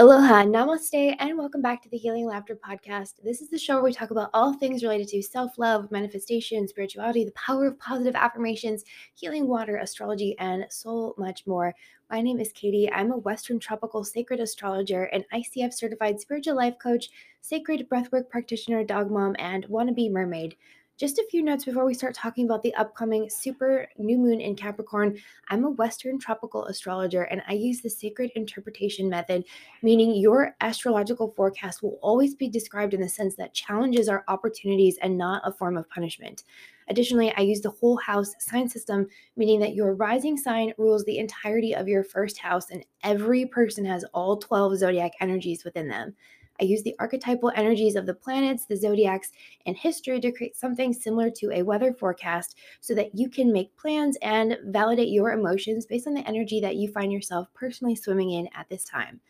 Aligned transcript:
Aloha, 0.00 0.44
namaste, 0.44 1.14
and 1.18 1.36
welcome 1.36 1.60
back 1.60 1.82
to 1.82 1.90
the 1.90 1.98
Healing 1.98 2.24
Laughter 2.24 2.56
Podcast. 2.56 3.22
This 3.22 3.42
is 3.42 3.50
the 3.50 3.58
show 3.58 3.74
where 3.74 3.82
we 3.82 3.92
talk 3.92 4.10
about 4.10 4.30
all 4.32 4.54
things 4.54 4.82
related 4.82 5.08
to 5.08 5.22
self 5.22 5.58
love, 5.58 5.90
manifestation, 5.90 6.66
spirituality, 6.66 7.22
the 7.22 7.32
power 7.32 7.66
of 7.66 7.78
positive 7.78 8.14
affirmations, 8.14 8.82
healing 9.12 9.46
water, 9.46 9.76
astrology, 9.76 10.34
and 10.38 10.64
so 10.70 11.14
much 11.18 11.46
more. 11.46 11.74
My 12.10 12.22
name 12.22 12.40
is 12.40 12.50
Katie. 12.50 12.90
I'm 12.90 13.12
a 13.12 13.18
Western 13.18 13.58
Tropical 13.58 14.02
Sacred 14.02 14.40
Astrologer, 14.40 15.04
an 15.12 15.22
ICF 15.34 15.74
certified 15.74 16.18
spiritual 16.18 16.56
life 16.56 16.78
coach, 16.82 17.10
sacred 17.42 17.86
breathwork 17.90 18.30
practitioner, 18.30 18.82
dog 18.82 19.10
mom, 19.10 19.36
and 19.38 19.68
wannabe 19.68 20.10
mermaid. 20.10 20.56
Just 21.00 21.18
a 21.18 21.26
few 21.30 21.42
notes 21.42 21.64
before 21.64 21.86
we 21.86 21.94
start 21.94 22.14
talking 22.14 22.44
about 22.44 22.62
the 22.62 22.74
upcoming 22.74 23.30
super 23.30 23.88
new 23.96 24.18
moon 24.18 24.38
in 24.38 24.54
Capricorn. 24.54 25.16
I'm 25.48 25.64
a 25.64 25.70
Western 25.70 26.18
tropical 26.18 26.66
astrologer 26.66 27.22
and 27.22 27.40
I 27.48 27.54
use 27.54 27.80
the 27.80 27.88
sacred 27.88 28.30
interpretation 28.34 29.08
method, 29.08 29.46
meaning 29.80 30.14
your 30.14 30.54
astrological 30.60 31.32
forecast 31.34 31.82
will 31.82 31.98
always 32.02 32.34
be 32.34 32.50
described 32.50 32.92
in 32.92 33.00
the 33.00 33.08
sense 33.08 33.34
that 33.36 33.54
challenges 33.54 34.10
are 34.10 34.26
opportunities 34.28 34.98
and 35.00 35.16
not 35.16 35.40
a 35.42 35.52
form 35.52 35.78
of 35.78 35.88
punishment. 35.88 36.44
Additionally, 36.88 37.32
I 37.34 37.40
use 37.40 37.62
the 37.62 37.70
whole 37.70 37.96
house 37.96 38.34
sign 38.38 38.68
system, 38.68 39.06
meaning 39.36 39.58
that 39.60 39.74
your 39.74 39.94
rising 39.94 40.36
sign 40.36 40.74
rules 40.76 41.04
the 41.04 41.16
entirety 41.16 41.74
of 41.74 41.88
your 41.88 42.04
first 42.04 42.36
house, 42.36 42.70
and 42.70 42.84
every 43.04 43.46
person 43.46 43.86
has 43.86 44.04
all 44.12 44.36
12 44.36 44.76
zodiac 44.76 45.12
energies 45.20 45.64
within 45.64 45.88
them. 45.88 46.14
I 46.60 46.64
use 46.64 46.82
the 46.82 46.94
archetypal 46.98 47.52
energies 47.56 47.96
of 47.96 48.06
the 48.06 48.14
planets, 48.14 48.66
the 48.66 48.76
zodiacs, 48.76 49.32
and 49.66 49.76
history 49.76 50.20
to 50.20 50.32
create 50.32 50.56
something 50.56 50.92
similar 50.92 51.30
to 51.30 51.50
a 51.52 51.62
weather 51.62 51.92
forecast 51.92 52.56
so 52.80 52.94
that 52.94 53.14
you 53.14 53.30
can 53.30 53.52
make 53.52 53.76
plans 53.76 54.18
and 54.22 54.58
validate 54.66 55.08
your 55.08 55.32
emotions 55.32 55.86
based 55.86 56.06
on 56.06 56.14
the 56.14 56.26
energy 56.28 56.60
that 56.60 56.76
you 56.76 56.88
find 56.92 57.12
yourself 57.12 57.48
personally 57.54 57.94
swimming 57.94 58.32
in 58.32 58.48
at 58.54 58.68
this 58.68 58.84
time. 58.84 59.20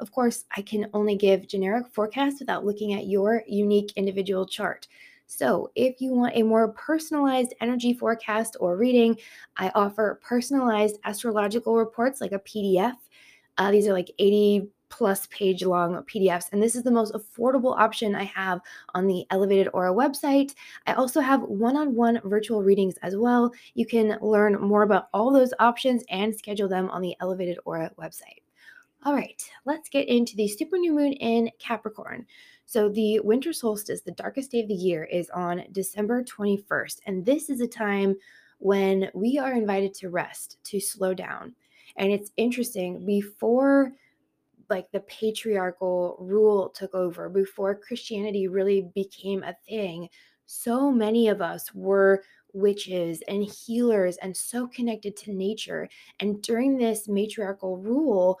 Of 0.00 0.12
course, 0.12 0.44
I 0.56 0.62
can 0.62 0.88
only 0.94 1.16
give 1.16 1.48
generic 1.48 1.88
forecasts 1.88 2.38
without 2.38 2.64
looking 2.64 2.94
at 2.94 3.06
your 3.06 3.42
unique 3.48 3.92
individual 3.96 4.46
chart. 4.46 4.86
So, 5.26 5.70
if 5.74 6.00
you 6.00 6.14
want 6.14 6.36
a 6.36 6.42
more 6.42 6.68
personalized 6.68 7.54
energy 7.60 7.92
forecast 7.92 8.56
or 8.60 8.76
reading, 8.76 9.18
I 9.56 9.70
offer 9.74 10.20
personalized 10.22 10.98
astrological 11.04 11.76
reports 11.76 12.20
like 12.20 12.32
a 12.32 12.38
PDF. 12.38 12.94
Uh, 13.58 13.70
these 13.70 13.86
are 13.86 13.92
like 13.92 14.10
80 14.18 14.68
plus 14.90 15.26
page 15.28 15.64
long 15.64 16.02
PDFs. 16.04 16.48
And 16.52 16.62
this 16.62 16.74
is 16.74 16.82
the 16.82 16.90
most 16.90 17.14
affordable 17.14 17.78
option 17.78 18.14
I 18.14 18.24
have 18.24 18.60
on 18.94 19.06
the 19.06 19.26
Elevated 19.30 19.68
Aura 19.72 19.92
website. 19.92 20.54
I 20.86 20.94
also 20.94 21.20
have 21.20 21.42
one 21.42 21.76
on 21.76 21.94
one 21.94 22.20
virtual 22.24 22.62
readings 22.62 22.96
as 23.02 23.16
well. 23.16 23.52
You 23.74 23.86
can 23.86 24.18
learn 24.20 24.60
more 24.60 24.82
about 24.82 25.08
all 25.12 25.32
those 25.32 25.52
options 25.58 26.04
and 26.10 26.34
schedule 26.34 26.68
them 26.68 26.88
on 26.90 27.02
the 27.02 27.14
Elevated 27.20 27.58
Aura 27.64 27.90
website. 27.98 28.42
All 29.04 29.14
right, 29.14 29.42
let's 29.64 29.88
get 29.88 30.08
into 30.08 30.34
the 30.34 30.48
super 30.48 30.76
new 30.76 30.92
moon 30.92 31.12
in 31.12 31.50
Capricorn. 31.60 32.26
So, 32.66 32.88
the 32.88 33.20
winter 33.20 33.52
solstice, 33.52 34.02
the 34.02 34.12
darkest 34.12 34.50
day 34.50 34.60
of 34.60 34.68
the 34.68 34.74
year, 34.74 35.04
is 35.04 35.30
on 35.30 35.64
December 35.72 36.22
21st. 36.22 37.00
And 37.06 37.24
this 37.24 37.48
is 37.48 37.60
a 37.60 37.66
time 37.66 38.16
when 38.58 39.08
we 39.14 39.38
are 39.38 39.52
invited 39.52 39.94
to 39.94 40.10
rest, 40.10 40.58
to 40.64 40.80
slow 40.80 41.14
down. 41.14 41.54
And 41.96 42.12
it's 42.12 42.32
interesting, 42.36 43.06
before 43.06 43.92
like 44.70 44.90
the 44.92 45.00
patriarchal 45.00 46.16
rule 46.20 46.70
took 46.70 46.94
over, 46.94 47.28
before 47.28 47.74
Christianity 47.74 48.48
really 48.48 48.90
became 48.94 49.42
a 49.42 49.56
thing, 49.68 50.08
so 50.46 50.90
many 50.90 51.28
of 51.28 51.42
us 51.42 51.74
were 51.74 52.22
witches 52.54 53.22
and 53.28 53.44
healers 53.44 54.16
and 54.18 54.36
so 54.36 54.66
connected 54.66 55.16
to 55.16 55.32
nature. 55.32 55.88
And 56.20 56.40
during 56.42 56.78
this 56.78 57.08
matriarchal 57.08 57.76
rule, 57.78 58.38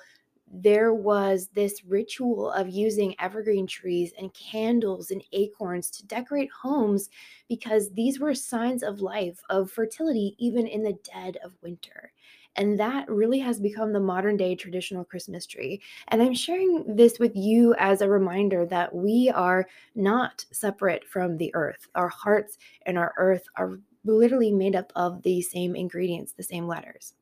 there 0.52 0.94
was 0.94 1.48
this 1.54 1.84
ritual 1.84 2.50
of 2.50 2.68
using 2.68 3.14
evergreen 3.18 3.66
trees 3.66 4.12
and 4.18 4.32
candles 4.34 5.10
and 5.10 5.22
acorns 5.32 5.90
to 5.90 6.06
decorate 6.06 6.50
homes 6.50 7.10
because 7.48 7.90
these 7.90 8.18
were 8.18 8.34
signs 8.34 8.82
of 8.82 9.00
life, 9.00 9.40
of 9.50 9.70
fertility, 9.70 10.34
even 10.38 10.66
in 10.66 10.82
the 10.82 10.98
dead 11.12 11.38
of 11.44 11.52
winter. 11.62 12.12
And 12.56 12.78
that 12.80 13.08
really 13.08 13.38
has 13.38 13.60
become 13.60 13.92
the 13.92 14.00
modern 14.00 14.36
day 14.36 14.56
traditional 14.56 15.04
Christmas 15.04 15.46
tree. 15.46 15.80
And 16.08 16.20
I'm 16.20 16.34
sharing 16.34 16.96
this 16.96 17.18
with 17.18 17.36
you 17.36 17.74
as 17.78 18.00
a 18.00 18.08
reminder 18.08 18.66
that 18.66 18.92
we 18.92 19.30
are 19.32 19.68
not 19.94 20.44
separate 20.50 21.04
from 21.06 21.36
the 21.36 21.54
earth. 21.54 21.86
Our 21.94 22.08
hearts 22.08 22.58
and 22.84 22.98
our 22.98 23.14
earth 23.16 23.44
are 23.56 23.78
literally 24.04 24.52
made 24.52 24.74
up 24.74 24.92
of 24.96 25.22
the 25.22 25.40
same 25.42 25.76
ingredients, 25.76 26.32
the 26.32 26.42
same 26.42 26.66
letters. 26.66 27.14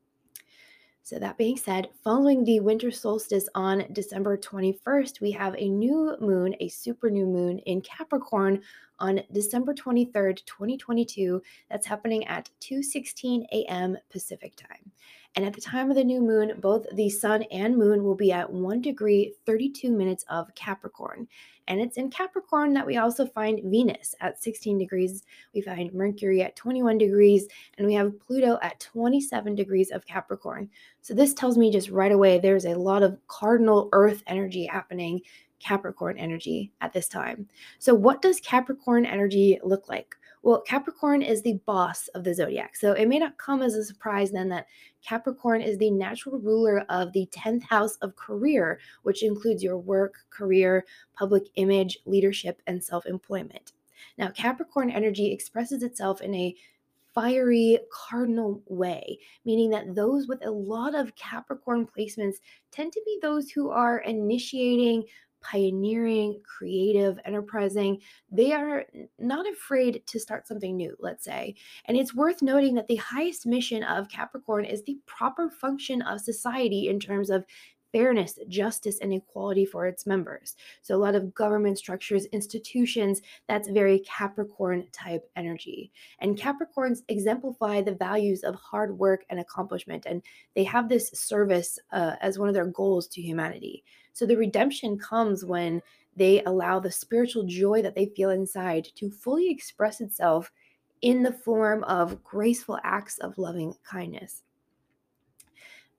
So, 1.07 1.21
that 1.21 1.39
being 1.39 1.57
said, 1.57 1.91
following 2.03 2.43
the 2.43 2.59
winter 2.59 2.91
solstice 2.91 3.49
on 3.55 3.85
December 3.93 4.37
21st, 4.37 5.21
we 5.21 5.31
have 5.31 5.55
a 5.57 5.69
new 5.69 6.17
moon, 6.21 6.57
a 6.59 6.67
super 6.67 7.11
new 7.11 7.27
moon 7.27 7.61
in 7.61 7.81
Capricorn 7.81 8.61
on 8.99 9.21
December 9.31 9.73
23rd, 9.73 10.45
2022. 10.47 11.41
That's 11.71 11.87
happening 11.87 12.27
at 12.27 12.51
2:16 12.61 13.45
a.m. 13.53 13.97
Pacific 14.11 14.57
time. 14.57 14.91
And 15.37 15.45
at 15.45 15.53
the 15.53 15.61
time 15.61 15.91
of 15.91 15.97
the 15.97 16.03
new 16.03 16.21
moon, 16.21 16.59
both 16.59 16.85
the 16.93 17.09
sun 17.09 17.45
and 17.53 17.77
moon 17.77 18.03
will 18.03 18.17
be 18.17 18.33
at 18.33 18.53
1 18.53 18.81
degree 18.81 19.33
32 19.47 19.93
minutes 19.93 20.25
of 20.29 20.53
Capricorn. 20.57 21.29
And 21.69 21.81
it's 21.81 21.97
in 21.97 22.11
Capricorn 22.11 22.73
that 22.75 22.87
we 22.87 22.97
also 22.97 23.27
find 23.27 23.61
Venus 23.65 24.15
at 24.21 24.43
16 24.43 24.79
degrees. 24.79 25.25
We 25.55 25.61
find 25.61 25.93
Mercury 25.93 26.43
at 26.43 26.57
21 26.57 26.99
degrees, 26.99 27.47
and 27.77 27.87
we 27.87 27.95
have 27.95 28.19
Pluto 28.21 28.59
at 28.63 28.81
27 28.81 29.55
degrees 29.55 29.91
of 29.91 30.07
Capricorn. 30.07 30.71
So 31.03 31.15
this 31.15 31.35
tells 31.35 31.59
me 31.59 31.71
just 31.71 31.91
right 31.91 32.13
away 32.13 32.39
there's 32.39 32.67
a 32.67 32.75
lot 32.75 33.03
of 33.03 33.19
cardinal 33.27 33.89
earth 33.93 34.23
energy 34.27 34.67
happening 34.67 35.23
Capricorn 35.59 36.19
energy 36.19 36.73
at 36.81 36.93
this 36.93 37.09
time. 37.09 37.49
So, 37.79 37.95
what 37.95 38.23
does 38.23 38.41
Capricorn 38.41 39.07
energy 39.07 39.59
look 39.65 39.89
like? 39.89 40.15
Well, 40.43 40.61
Capricorn 40.61 41.23
is 41.23 41.43
the 41.43 41.61
boss 41.67 42.09
of 42.09 42.25
the 42.25 42.35
zodiac. 42.35 42.77
So, 42.77 42.93
it 42.93 43.07
may 43.09 43.19
not 43.19 43.39
come 43.39 43.63
as 43.63 43.75
a 43.75 43.85
surprise 43.85 44.31
then 44.31 44.49
that 44.51 44.67
Capricorn 45.07 45.61
is 45.61 45.79
the 45.79 45.91
natural 45.91 46.39
ruler 46.39 46.81
of 46.89 47.13
the 47.13 47.29
10th 47.33 47.65
house 47.65 47.97
of 47.97 48.17
career, 48.17 48.79
which 49.03 49.23
includes 49.23 49.63
your 49.63 49.79
work, 49.79 50.15
career, 50.31 50.85
public 51.15 51.45
image, 51.57 51.99
leadership, 52.07 52.63
and 52.67 52.83
self 52.83 53.07
employment. 53.07 53.73
Now, 54.19 54.29
Capricorn 54.29 54.91
energy 54.91 55.33
expresses 55.33 55.83
itself 55.83 56.21
in 56.21 56.35
a 56.35 56.55
fiery 57.17 57.79
cardinal 57.91 58.63
way, 58.67 59.19
meaning 59.47 59.71
that 59.71 59.95
those 59.95 60.29
with 60.29 60.45
a 60.45 60.51
lot 60.51 60.95
of 60.95 61.17
Capricorn 61.17 61.87
placements 61.87 62.37
tend 62.71 62.93
to 62.93 63.01
be 63.07 63.19
those 63.23 63.51
who 63.51 63.71
are 63.71 64.01
initiating, 64.01 65.03
pioneering, 65.51 66.41
creative, 66.45 67.19
enterprising. 67.25 68.01
They 68.31 68.53
are 68.53 68.85
not 69.19 69.47
afraid 69.49 70.03
to 70.07 70.19
start 70.19 70.49
something 70.49 70.77
new, 70.77 70.97
let's 70.99 71.25
say. 71.25 71.55
And 71.85 71.97
it's 71.97 72.15
worth 72.15 72.43
noting 72.43 72.75
that 72.75 72.89
the 72.89 72.97
highest 72.97 73.47
mission 73.47 73.83
of 73.85 74.09
Capricorn 74.09 74.65
is 74.65 74.83
the 74.83 74.99
proper 75.07 75.51
function 75.51 76.03
of 76.03 76.21
society 76.21 76.89
in 76.89 76.99
terms 76.99 77.31
of 77.31 77.45
fairness, 77.93 78.39
justice, 78.49 78.99
and 79.01 79.13
equality 79.13 79.65
for 79.65 79.87
its 79.87 80.07
members. 80.07 80.57
So, 80.83 80.95
a 80.95 80.99
lot 80.99 81.15
of 81.15 81.35
government 81.35 81.79
structures, 81.79 82.27
institutions, 82.27 83.23
that's 83.49 83.69
very 83.69 84.01
Capricorn 84.01 84.87
type 84.93 85.23
energy. 85.37 85.93
And 86.19 86.37
Capricorns 86.37 87.03
exemplify 87.09 87.83
the 87.83 87.95
values 87.95 88.43
of 88.43 88.55
hard 88.57 88.99
work 88.99 89.25
and 89.31 89.41
accomplishment, 89.41 90.05
and 90.07 90.23
they 90.55 90.65
have 90.65 90.89
this 90.89 91.09
service 91.11 91.79
uh, 91.93 92.17
as 92.21 92.39
one 92.39 92.49
of 92.49 92.55
their 92.55 92.67
goals 92.67 93.07
to 93.09 93.23
humanity. 93.23 93.85
So 94.17 94.25
the 94.25 94.39
redemption 94.39 94.97
comes 94.97 95.45
when 95.45 95.83
they 96.17 96.43
allow 96.45 96.81
the 96.81 96.91
spiritual 96.91 97.45
joy 97.45 97.83
that 97.83 97.95
they 97.95 98.07
feel 98.17 98.31
inside 98.31 98.89
to 98.95 99.11
fully 99.11 99.51
express 99.51 100.01
itself 100.01 100.51
in 101.03 101.23
the 101.23 101.35
form 101.35 101.85
of 101.85 102.25
graceful 102.25 102.79
acts 102.83 103.19
of 103.19 103.37
loving 103.37 103.75
kindness. 103.85 104.43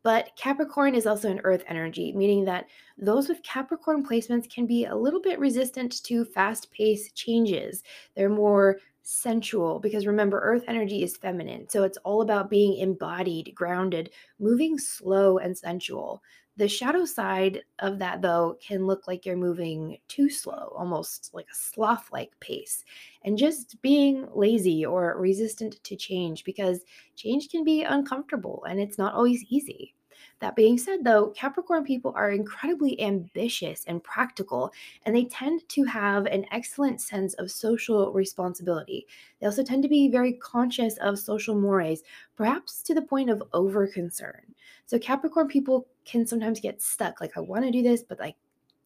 But 0.02 0.32
Capricorn 0.36 0.96
is 0.96 1.06
also 1.06 1.30
an 1.30 1.42
earth 1.44 1.64
energy, 1.68 2.12
meaning 2.12 2.44
that 2.46 2.66
those 2.98 3.30
with 3.30 3.44
Capricorn 3.44 4.04
placements 4.04 4.50
can 4.50 4.66
be 4.66 4.86
a 4.86 4.96
little 4.96 5.22
bit 5.22 5.38
resistant 5.38 6.04
to 6.06 6.26
fast 6.26 6.72
paced 6.72 7.14
changes. 7.14 7.84
They're 8.16 8.30
more 8.30 8.80
sensual 9.04 9.80
because 9.80 10.08
remember, 10.08 10.40
earth 10.40 10.64
energy 10.68 11.04
is 11.04 11.18
feminine. 11.18 11.70
So 11.70 11.84
it's 11.84 12.00
all 12.00 12.24
about 12.24 12.50
being 12.50 12.78
embodied, 12.78 13.52
grounded, 13.54 14.10
moving 14.40 14.80
slow 14.80 15.38
and 15.38 15.56
sensual. 15.56 16.24
The 16.58 16.68
shadow 16.68 17.06
side 17.06 17.64
of 17.80 18.00
that, 18.00 18.22
though, 18.24 18.58
can 18.60 18.88
look 18.88 19.08
like 19.08 19.26
you're 19.26 19.38
moving 19.38 20.00
too 20.08 20.30
slow, 20.30 20.74
almost 20.76 21.32
like 21.34 21.48
a 21.52 21.56
sloth 21.56 22.12
like 22.12 22.38
pace, 22.40 22.84
and 23.24 23.38
just 23.38 23.80
being 23.82 24.28
lazy 24.34 24.84
or 24.86 25.16
resistant 25.20 25.82
to 25.84 25.96
change 25.96 26.44
because 26.44 26.84
change 27.16 27.50
can 27.50 27.64
be 27.64 27.84
uncomfortable 27.84 28.66
and 28.68 28.80
it's 28.80 28.98
not 28.98 29.14
always 29.14 29.44
easy. 29.50 29.94
That 30.40 30.56
being 30.56 30.80
said, 30.80 31.04
though, 31.04 31.30
Capricorn 31.30 31.84
people 31.84 32.12
are 32.16 32.32
incredibly 32.32 33.00
ambitious 33.00 33.86
and 33.86 34.04
practical, 34.04 34.72
and 35.06 35.16
they 35.16 35.26
tend 35.26 35.68
to 35.70 35.84
have 35.84 36.26
an 36.26 36.46
excellent 36.52 37.02
sense 37.02 37.36
of 37.36 37.52
social 37.52 38.12
responsibility. 38.14 39.06
They 39.40 39.46
also 39.46 39.64
tend 39.64 39.84
to 39.84 39.90
be 39.90 40.10
very 40.10 40.34
conscious 40.34 40.98
of 40.98 41.20
social 41.20 41.54
mores, 41.56 42.02
perhaps 42.36 42.82
to 42.84 42.96
the 42.96 43.02
point 43.04 43.30
of 43.30 43.44
over 43.54 43.86
concern. 43.88 44.56
So, 44.88 44.98
Capricorn 44.98 45.48
people 45.48 45.88
can 46.06 46.26
sometimes 46.26 46.60
get 46.60 46.82
stuck 46.82 47.22
like, 47.22 47.38
I 47.38 47.42
want 47.42 47.66
to 47.66 47.72
do 47.72 47.84
this, 47.84 48.04
but 48.04 48.20
like, 48.20 48.36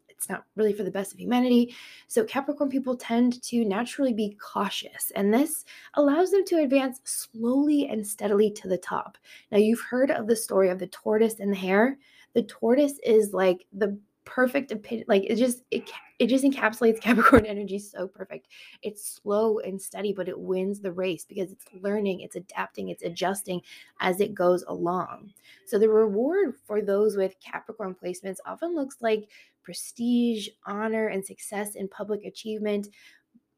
it's 0.10 0.28
not 0.28 0.44
really 0.56 0.74
for 0.74 0.84
the 0.84 0.92
best 0.92 1.14
of 1.14 1.20
humanity. 1.20 1.74
So, 2.08 2.26
Capricorn 2.26 2.70
people 2.70 2.98
tend 2.98 3.42
to 3.44 3.64
naturally 3.64 4.14
be 4.14 4.38
cautious, 4.42 5.12
and 5.16 5.34
this 5.34 5.64
allows 5.94 6.32
them 6.32 6.44
to 6.46 6.64
advance 6.64 7.00
slowly 7.06 7.88
and 7.88 8.06
steadily 8.06 8.52
to 8.52 8.68
the 8.68 8.78
top. 8.78 9.18
Now, 9.52 9.60
you've 9.60 9.82
heard 9.82 10.12
of 10.12 10.28
the 10.28 10.36
story 10.36 10.70
of 10.70 10.80
the 10.80 10.88
tortoise 10.88 11.40
and 11.40 11.52
the 11.52 11.58
hare. 11.58 11.98
The 12.34 12.44
tortoise 12.44 13.00
is 13.04 13.34
like 13.34 13.66
the 13.72 13.98
perfect 14.24 14.72
opinion 14.72 15.06
like 15.08 15.24
it 15.24 15.36
just 15.36 15.64
it, 15.72 15.90
it 16.22 16.30
just 16.30 16.46
encapsulates 16.46 17.02
capricorn 17.02 17.48
energy 17.48 17.80
so 17.80 18.08
perfect. 18.08 18.48
It's 18.84 19.04
slow 19.04 19.58
and 19.60 19.82
steady 19.82 20.14
but 20.14 20.30
it 20.30 20.40
wins 20.40 20.80
the 20.80 20.92
race 20.92 21.26
because 21.26 21.52
it's 21.52 21.66
learning 21.82 22.22
it's 22.22 22.36
adapting 22.36 22.90
it's 22.90 23.04
adjusting 23.04 23.62
as 24.00 24.22
it 24.22 24.36
goes 24.36 24.64
along. 24.68 25.34
So 25.66 25.80
the 25.80 25.90
reward 25.90 26.54
for 26.68 26.82
those 26.82 27.18
with 27.18 27.36
capricorn 27.40 27.96
placements 28.02 28.38
often 28.46 28.76
looks 28.76 28.98
like 29.02 29.30
prestige 29.64 30.48
honor 30.68 31.08
and 31.08 31.26
success 31.26 31.74
in 31.74 31.88
public 31.88 32.24
achievement. 32.24 32.90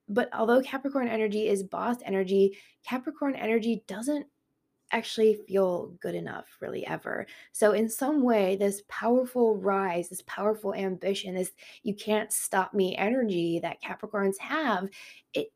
But 0.07 0.30
although 0.33 0.62
capricorn 0.62 1.10
energy 1.10 1.50
is 1.50 1.63
boss 1.63 1.98
energy 2.06 2.57
capricorn 2.88 3.36
energy 3.36 3.83
doesn't 3.88 4.25
actually 4.94 5.36
feel 5.48 5.88
good 6.00 6.16
enough 6.16 6.45
really 6.62 6.86
ever. 6.88 7.28
So 7.51 7.72
in 7.74 7.90
some 7.90 8.24
way 8.24 8.56
this 8.56 8.84
powerful 8.88 9.57
rise, 9.57 10.07
this 10.10 10.24
powerful 10.28 10.74
ambition, 10.74 11.36
this 11.36 11.51
you 11.81 11.94
can't 11.94 12.31
stop 12.31 12.74
me 12.74 12.95
energy 12.95 13.60
that 13.60 13.81
Capricorns 13.81 14.40
have, 14.40 14.88
it 15.34 15.48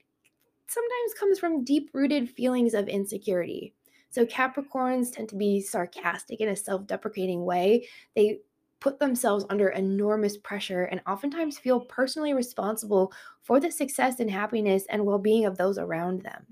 sometimes 0.68 1.14
comes 1.18 1.40
from 1.40 1.64
deep-rooted 1.64 2.30
feelings 2.30 2.74
of 2.74 2.90
insecurity. 2.90 3.74
So 4.10 4.26
Capricorns 4.26 5.12
tend 5.12 5.30
to 5.30 5.36
be 5.36 5.62
sarcastic 5.62 6.42
in 6.42 6.50
a 6.50 6.56
self-deprecating 6.56 7.46
way. 7.46 7.88
They 8.16 8.40
put 8.80 9.00
themselves 9.00 9.46
under 9.50 9.70
enormous 9.70 10.38
pressure 10.38 10.84
and 10.84 11.02
oftentimes 11.08 11.58
feel 11.58 11.82
personally 11.82 12.34
responsible 12.34 13.14
for 13.44 13.60
the 13.60 13.72
success 13.72 14.20
and 14.20 14.30
happiness 14.30 14.86
and 14.90 15.06
well-being 15.06 15.46
of 15.46 15.58
those 15.58 15.78
around 15.78 16.22
them. 16.22 16.46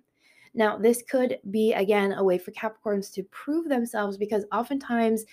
Now, 0.55 0.77
this 0.77 1.03
could 1.03 1.39
be, 1.51 1.73
again, 1.73 2.13
a 2.13 2.23
way 2.23 2.37
for 2.37 2.51
Capricorns 2.51 3.13
to 3.13 3.23
prove 3.23 3.67
themselves 3.67 4.17
because 4.17 4.45
oftentimes 4.51 5.25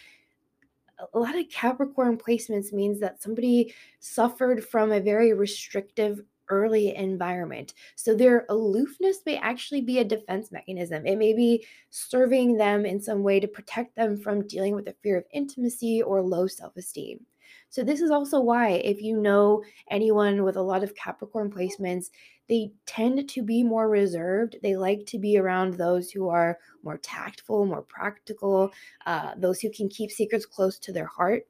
a 1.14 1.18
lot 1.18 1.38
of 1.38 1.48
Capricorn 1.48 2.18
placements 2.18 2.72
means 2.72 3.00
that 3.00 3.22
somebody 3.22 3.72
suffered 4.00 4.64
from 4.64 4.92
a 4.92 5.00
very 5.00 5.32
restrictive 5.32 6.20
early 6.48 6.94
environment. 6.94 7.72
So 7.96 8.14
their 8.14 8.44
aloofness 8.48 9.18
may 9.24 9.38
actually 9.38 9.80
be 9.80 9.98
a 9.98 10.04
defense 10.04 10.52
mechanism. 10.52 11.06
It 11.06 11.16
may 11.16 11.32
be 11.32 11.66
serving 11.90 12.56
them 12.56 12.84
in 12.84 13.00
some 13.00 13.22
way 13.22 13.40
to 13.40 13.48
protect 13.48 13.96
them 13.96 14.18
from 14.18 14.46
dealing 14.46 14.74
with 14.74 14.84
the 14.84 14.96
fear 15.02 15.16
of 15.16 15.24
intimacy 15.32 16.02
or 16.02 16.20
low 16.20 16.46
self 16.46 16.76
esteem. 16.76 17.24
So, 17.72 17.82
this 17.82 18.02
is 18.02 18.10
also 18.10 18.38
why, 18.38 18.82
if 18.84 19.00
you 19.00 19.16
know 19.16 19.64
anyone 19.90 20.44
with 20.44 20.56
a 20.56 20.62
lot 20.62 20.84
of 20.84 20.94
Capricorn 20.94 21.50
placements, 21.50 22.10
they 22.46 22.70
tend 22.84 23.26
to 23.30 23.42
be 23.42 23.62
more 23.62 23.88
reserved. 23.88 24.56
They 24.62 24.76
like 24.76 25.06
to 25.06 25.18
be 25.18 25.38
around 25.38 25.72
those 25.72 26.10
who 26.10 26.28
are 26.28 26.58
more 26.82 26.98
tactful, 26.98 27.64
more 27.64 27.80
practical, 27.80 28.70
uh, 29.06 29.32
those 29.38 29.58
who 29.60 29.70
can 29.70 29.88
keep 29.88 30.10
secrets 30.10 30.44
close 30.44 30.78
to 30.80 30.92
their 30.92 31.06
heart. 31.06 31.46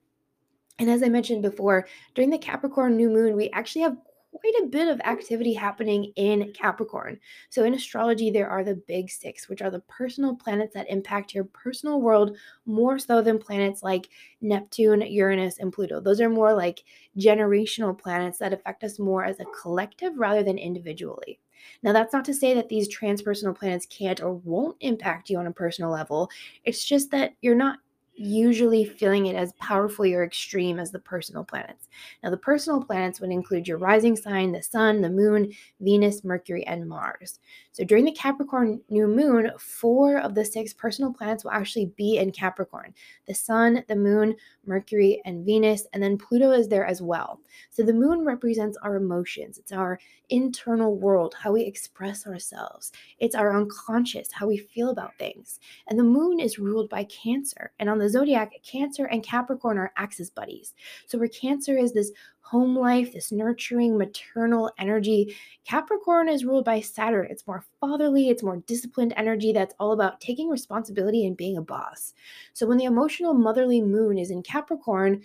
And 0.79 0.89
as 0.89 1.03
I 1.03 1.09
mentioned 1.09 1.43
before, 1.43 1.89
during 2.15 2.31
the 2.31 2.39
Capricorn 2.39 2.97
new 2.97 3.11
moon, 3.11 3.35
we 3.35 3.51
actually 3.51 3.83
have 3.83 3.97
quite 4.33 4.55
a 4.63 4.67
bit 4.67 4.89
of 4.89 5.01
activity 5.01 5.53
happening 5.53 6.13
in 6.17 6.53
Capricorn. 6.53 7.19
So, 7.51 7.65
in 7.65 7.75
astrology, 7.75 8.31
there 8.31 8.49
are 8.49 8.65
the 8.65 8.75
big 8.75 9.11
six, 9.11 9.49
which 9.49 9.63
are 9.63 9.71
the 9.71 9.81
personal 9.81 10.35
planets 10.35 10.75
that 10.75 10.91
impact 10.91 11.35
your 11.35 11.45
personal 11.45 12.01
world 12.01 12.37
more 12.67 12.99
so 12.99 13.23
than 13.23 13.39
planets 13.39 13.83
like 13.83 14.09
Neptune, 14.41 15.03
Uranus, 15.03 15.59
and 15.59 15.73
Pluto. 15.73 16.01
Those 16.01 16.21
are 16.21 16.29
more 16.29 16.55
like 16.55 16.85
generational 17.19 17.97
planets 17.97 18.39
that 18.39 18.53
affect 18.53 18.85
us 18.85 18.99
more 18.99 19.25
as 19.25 19.41
a 19.41 19.45
collective 19.45 20.17
rather 20.17 20.43
than 20.43 20.59
individually. 20.59 21.39
Now, 21.83 21.93
that's 21.93 22.13
not 22.13 22.25
to 22.27 22.35
say 22.35 22.55
that 22.55 22.69
these 22.69 22.95
transpersonal 22.95 23.57
planets 23.57 23.87
can't 23.87 24.21
or 24.21 24.35
won't 24.35 24.77
impact 24.81 25.31
you 25.31 25.39
on 25.39 25.47
a 25.47 25.53
personal 25.53 25.91
level. 25.91 26.29
It's 26.65 26.85
just 26.85 27.11
that 27.13 27.35
you're 27.41 27.55
not 27.55 27.79
usually 28.15 28.85
feeling 28.85 29.27
it 29.27 29.37
as 29.37 29.53
powerfully 29.55 30.15
or 30.15 30.25
extreme 30.25 30.79
as 30.79 30.91
the 30.91 30.99
personal 30.99 31.45
planets. 31.45 31.89
Now, 32.23 32.31
the 32.31 32.37
personal 32.37 32.83
planets 32.83 33.21
would 33.21 33.31
include 33.31 33.67
your 33.67 33.79
rising 33.79 34.17
sign, 34.17 34.53
the 34.53 34.63
sun, 34.63 35.01
the 35.01 35.11
moon, 35.11 35.53
Venus, 35.81 36.23
Mercury, 36.23 36.65
and 36.67 36.89
Mars. 36.89 37.41
So 37.73 37.85
during 37.85 38.05
the 38.05 38.13
Capricorn 38.13 38.81
new 38.91 39.07
moon, 39.07 39.51
four 39.59 40.19
of 40.19 40.35
the 40.35 40.45
six 40.45 40.75
personal 40.75 41.13
planets 41.13 41.43
will 41.43 41.53
actually 41.53 41.87
be 41.97 42.19
in 42.19 42.31
Capricorn 42.33 42.95
the 43.27 43.35
sun, 43.35 43.83
the 43.89 43.97
moon, 43.97 44.35
Mercury, 44.67 45.23
and 45.25 45.45
Venus, 45.45 45.87
and 45.93 46.03
then 46.03 46.19
Pluto 46.19 46.53
is 46.53 46.69
there 46.69 46.85
as 46.85 47.01
well. 47.01 47.41
So 47.71 47.83
the 47.83 47.93
moon 47.93 48.25
represents 48.25 48.77
our 48.83 48.97
emotions, 48.97 49.59
it's 49.59 49.73
our 49.73 49.99
internal 50.29 50.97
world, 50.97 51.35
how 51.39 51.53
we 51.53 51.63
express 51.63 52.27
ourselves, 52.27 52.93
it's 53.19 53.35
our 53.35 53.57
unconscious, 53.57 54.29
how 54.33 54.47
we 54.47 54.59
feel 54.59 54.91
about 54.91 55.17
things. 55.19 55.61
And 55.89 55.99
the 55.99 56.05
moon 56.05 56.41
is 56.41 56.59
ruled 56.59 56.89
by 56.89 57.05
Cancer. 57.05 57.73
And 57.79 57.89
on 57.89 57.99
the 58.03 58.11
zodiac, 58.11 58.53
Cancer 58.63 59.07
and 59.07 59.23
Capricorn 59.23 59.79
are 59.79 59.93
axis 59.97 60.31
buddies. 60.31 60.75
So 61.07 61.19
where 61.19 61.29
Cancer 61.29 61.77
is 61.79 61.93
this 61.93 62.13
home 62.53 62.77
life, 62.77 63.15
this 63.15 63.33
nurturing 63.33 63.97
maternal 63.97 64.71
energy. 64.79 65.35
Capricorn 65.65 66.29
is 66.29 66.45
ruled 66.45 66.67
by 66.67 66.81
Saturn. 66.81 67.27
It's 67.31 67.47
more 67.47 67.65
fatherly, 67.81 68.29
it's 68.29 68.43
more 68.43 68.59
disciplined 68.67 69.15
energy 69.17 69.53
that's 69.53 69.75
all 69.81 69.93
about 69.93 70.21
taking 70.21 70.51
responsibility 70.51 71.25
and 71.25 71.35
being 71.35 71.57
a 71.57 71.63
boss. 71.63 72.13
So 72.53 72.67
when 72.67 72.77
the 72.77 72.85
emotional 72.85 73.33
motherly 73.33 73.81
moon 73.81 74.19
is 74.19 74.31
in 74.31 74.43
Capricorn, 74.43 75.23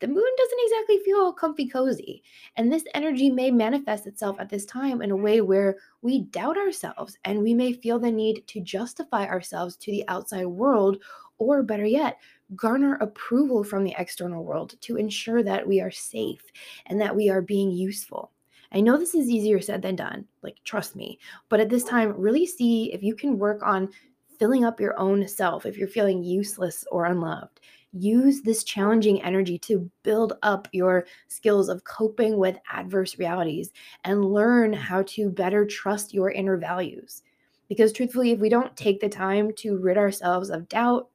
the 0.00 0.08
moon 0.08 0.24
doesn't 0.36 0.58
exactly 0.64 0.98
feel 1.04 1.32
comfy 1.32 1.68
cozy. 1.68 2.24
And 2.56 2.72
this 2.72 2.84
energy 2.94 3.30
may 3.30 3.50
manifest 3.52 4.06
itself 4.06 4.36
at 4.40 4.48
this 4.48 4.64
time 4.64 5.00
in 5.00 5.10
a 5.10 5.16
way 5.16 5.42
where 5.42 5.76
we 6.00 6.22
doubt 6.22 6.56
ourselves 6.56 7.16
and 7.24 7.40
we 7.40 7.54
may 7.54 7.72
feel 7.72 8.00
the 8.00 8.10
need 8.10 8.44
to 8.48 8.60
justify 8.60 9.26
ourselves 9.26 9.76
to 9.76 9.92
the 9.92 10.02
outside 10.08 10.46
world, 10.46 10.96
or 11.38 11.62
better 11.62 11.86
yet, 11.86 12.18
garner 12.56 12.96
approval 12.96 13.64
from 13.64 13.84
the 13.84 13.94
external 13.98 14.44
world 14.44 14.74
to 14.82 14.96
ensure 14.96 15.42
that 15.42 15.66
we 15.66 15.80
are 15.80 15.90
safe 15.90 16.42
and 16.86 17.00
that 17.00 17.14
we 17.14 17.28
are 17.30 17.42
being 17.42 17.70
useful. 17.70 18.30
I 18.72 18.80
know 18.80 18.96
this 18.96 19.14
is 19.14 19.28
easier 19.28 19.60
said 19.60 19.82
than 19.82 19.96
done, 19.96 20.26
like, 20.42 20.56
trust 20.64 20.96
me, 20.96 21.18
but 21.48 21.60
at 21.60 21.68
this 21.68 21.84
time, 21.84 22.14
really 22.16 22.46
see 22.46 22.92
if 22.92 23.02
you 23.02 23.14
can 23.14 23.38
work 23.38 23.62
on 23.62 23.90
filling 24.38 24.64
up 24.64 24.80
your 24.80 24.98
own 24.98 25.28
self 25.28 25.66
if 25.66 25.76
you're 25.76 25.86
feeling 25.86 26.22
useless 26.22 26.84
or 26.90 27.04
unloved. 27.04 27.60
Use 27.92 28.40
this 28.40 28.64
challenging 28.64 29.22
energy 29.22 29.58
to 29.58 29.90
build 30.02 30.32
up 30.42 30.66
your 30.72 31.06
skills 31.28 31.68
of 31.68 31.84
coping 31.84 32.38
with 32.38 32.56
adverse 32.72 33.18
realities 33.18 33.70
and 34.04 34.24
learn 34.24 34.72
how 34.72 35.02
to 35.02 35.28
better 35.28 35.66
trust 35.66 36.14
your 36.14 36.30
inner 36.30 36.56
values. 36.56 37.22
Because 37.68 37.92
truthfully, 37.92 38.32
if 38.32 38.40
we 38.40 38.48
don't 38.48 38.74
take 38.76 39.00
the 39.00 39.08
time 39.08 39.52
to 39.58 39.78
rid 39.78 39.98
ourselves 39.98 40.48
of 40.48 40.68
doubt, 40.68 41.08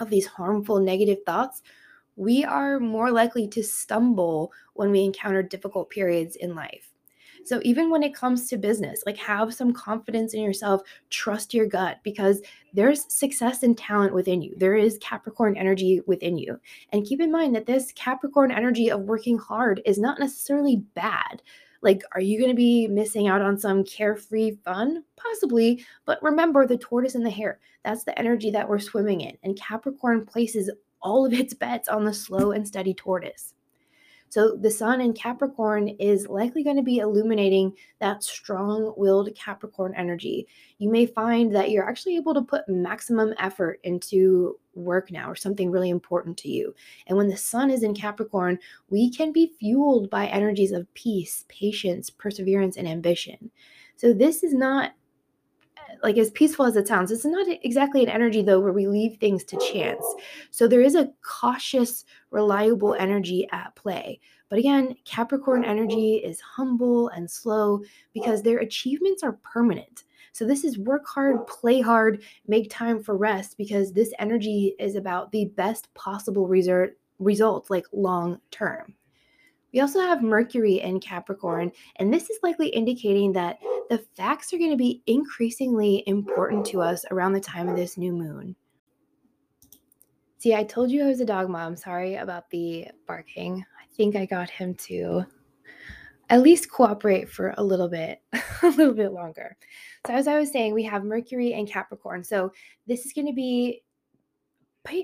of 0.00 0.10
these 0.10 0.26
harmful 0.26 0.80
negative 0.80 1.18
thoughts, 1.24 1.62
we 2.16 2.44
are 2.44 2.80
more 2.80 3.10
likely 3.10 3.46
to 3.48 3.62
stumble 3.62 4.52
when 4.74 4.90
we 4.90 5.04
encounter 5.04 5.42
difficult 5.42 5.90
periods 5.90 6.36
in 6.36 6.54
life. 6.54 6.92
So, 7.44 7.60
even 7.62 7.90
when 7.90 8.02
it 8.02 8.12
comes 8.12 8.48
to 8.48 8.56
business, 8.56 9.04
like 9.06 9.16
have 9.18 9.54
some 9.54 9.72
confidence 9.72 10.34
in 10.34 10.42
yourself, 10.42 10.82
trust 11.10 11.54
your 11.54 11.66
gut 11.66 11.98
because 12.02 12.42
there's 12.72 13.04
success 13.12 13.62
and 13.62 13.78
talent 13.78 14.14
within 14.14 14.42
you. 14.42 14.52
There 14.56 14.74
is 14.74 14.98
Capricorn 15.00 15.56
energy 15.56 16.00
within 16.08 16.36
you. 16.36 16.58
And 16.92 17.06
keep 17.06 17.20
in 17.20 17.30
mind 17.30 17.54
that 17.54 17.66
this 17.66 17.92
Capricorn 17.92 18.50
energy 18.50 18.90
of 18.90 19.02
working 19.02 19.38
hard 19.38 19.80
is 19.84 19.96
not 19.96 20.18
necessarily 20.18 20.82
bad. 20.96 21.40
Like, 21.82 22.02
are 22.12 22.20
you 22.20 22.38
going 22.38 22.50
to 22.50 22.56
be 22.56 22.86
missing 22.88 23.28
out 23.28 23.42
on 23.42 23.58
some 23.58 23.84
carefree 23.84 24.56
fun? 24.64 25.04
Possibly. 25.16 25.84
But 26.04 26.22
remember 26.22 26.66
the 26.66 26.78
tortoise 26.78 27.14
and 27.14 27.24
the 27.24 27.30
hare. 27.30 27.60
That's 27.84 28.04
the 28.04 28.18
energy 28.18 28.50
that 28.50 28.68
we're 28.68 28.78
swimming 28.78 29.20
in. 29.22 29.36
And 29.42 29.58
Capricorn 29.58 30.26
places 30.26 30.70
all 31.00 31.26
of 31.26 31.32
its 31.32 31.54
bets 31.54 31.88
on 31.88 32.04
the 32.04 32.14
slow 32.14 32.52
and 32.52 32.66
steady 32.66 32.94
tortoise. 32.94 33.54
So 34.28 34.56
the 34.56 34.70
sun 34.70 35.00
in 35.00 35.12
Capricorn 35.12 35.88
is 35.88 36.28
likely 36.28 36.62
going 36.62 36.76
to 36.76 36.82
be 36.82 36.98
illuminating 36.98 37.72
that 38.00 38.22
strong 38.22 38.92
willed 38.96 39.34
Capricorn 39.34 39.94
energy. 39.96 40.46
You 40.78 40.90
may 40.90 41.06
find 41.06 41.54
that 41.54 41.70
you're 41.70 41.88
actually 41.88 42.16
able 42.16 42.34
to 42.34 42.42
put 42.42 42.68
maximum 42.68 43.34
effort 43.38 43.80
into 43.84 44.58
work 44.74 45.10
now 45.10 45.30
or 45.30 45.36
something 45.36 45.70
really 45.70 45.90
important 45.90 46.36
to 46.38 46.50
you. 46.50 46.74
And 47.06 47.16
when 47.16 47.28
the 47.28 47.36
sun 47.36 47.70
is 47.70 47.82
in 47.82 47.94
Capricorn, 47.94 48.58
we 48.90 49.10
can 49.10 49.32
be 49.32 49.52
fueled 49.58 50.10
by 50.10 50.26
energies 50.26 50.72
of 50.72 50.92
peace, 50.94 51.44
patience, 51.48 52.10
perseverance, 52.10 52.76
and 52.76 52.86
ambition. 52.86 53.50
So 53.96 54.12
this 54.12 54.42
is 54.42 54.52
not 54.52 54.92
like 56.02 56.18
as 56.18 56.30
peaceful 56.30 56.66
as 56.66 56.76
it 56.76 56.88
sounds, 56.88 57.10
it's 57.10 57.24
not 57.24 57.46
exactly 57.62 58.02
an 58.02 58.08
energy 58.08 58.42
though 58.42 58.60
where 58.60 58.72
we 58.72 58.86
leave 58.86 59.16
things 59.16 59.44
to 59.44 59.72
chance. 59.72 60.04
So 60.50 60.68
there 60.68 60.82
is 60.82 60.94
a 60.94 61.10
cautious, 61.22 62.04
reliable 62.30 62.94
energy 62.94 63.48
at 63.52 63.74
play. 63.76 64.20
But 64.48 64.58
again, 64.58 64.94
Capricorn 65.04 65.64
energy 65.64 66.16
is 66.16 66.40
humble 66.40 67.08
and 67.08 67.30
slow 67.30 67.82
because 68.14 68.42
their 68.42 68.58
achievements 68.58 69.22
are 69.22 69.38
permanent. 69.42 70.04
So 70.32 70.44
this 70.44 70.64
is 70.64 70.78
work 70.78 71.06
hard, 71.06 71.46
play 71.46 71.80
hard, 71.80 72.22
make 72.46 72.70
time 72.70 73.02
for 73.02 73.16
rest 73.16 73.56
because 73.56 73.92
this 73.92 74.12
energy 74.18 74.74
is 74.78 74.94
about 74.94 75.32
the 75.32 75.46
best 75.56 75.92
possible 75.94 76.46
result, 76.46 76.90
result 77.18 77.70
like 77.70 77.86
long 77.92 78.38
term. 78.50 78.94
We 79.76 79.82
also 79.82 80.00
have 80.00 80.22
Mercury 80.22 80.80
in 80.80 81.00
Capricorn, 81.00 81.70
and 81.96 82.10
this 82.10 82.30
is 82.30 82.38
likely 82.42 82.68
indicating 82.68 83.30
that 83.34 83.58
the 83.90 83.98
facts 84.16 84.50
are 84.54 84.58
going 84.58 84.70
to 84.70 84.76
be 84.78 85.02
increasingly 85.06 86.02
important 86.06 86.64
to 86.68 86.80
us 86.80 87.04
around 87.10 87.34
the 87.34 87.40
time 87.40 87.68
of 87.68 87.76
this 87.76 87.98
new 87.98 88.14
moon. 88.14 88.56
See, 90.38 90.54
I 90.54 90.64
told 90.64 90.90
you 90.90 91.04
I 91.04 91.08
was 91.08 91.20
a 91.20 91.26
dog 91.26 91.50
mom. 91.50 91.76
Sorry 91.76 92.14
about 92.14 92.48
the 92.48 92.86
barking. 93.06 93.66
I 93.78 93.84
think 93.94 94.16
I 94.16 94.24
got 94.24 94.48
him 94.48 94.74
to 94.76 95.26
at 96.30 96.40
least 96.40 96.70
cooperate 96.70 97.28
for 97.28 97.52
a 97.58 97.62
little 97.62 97.90
bit, 97.90 98.22
a 98.62 98.68
little 98.68 98.94
bit 98.94 99.12
longer. 99.12 99.58
So, 100.06 100.14
as 100.14 100.26
I 100.26 100.38
was 100.38 100.50
saying, 100.50 100.72
we 100.72 100.84
have 100.84 101.04
Mercury 101.04 101.52
and 101.52 101.68
Capricorn. 101.68 102.24
So, 102.24 102.50
this 102.86 103.04
is 103.04 103.12
going 103.12 103.26
to 103.26 103.34
be 103.34 103.82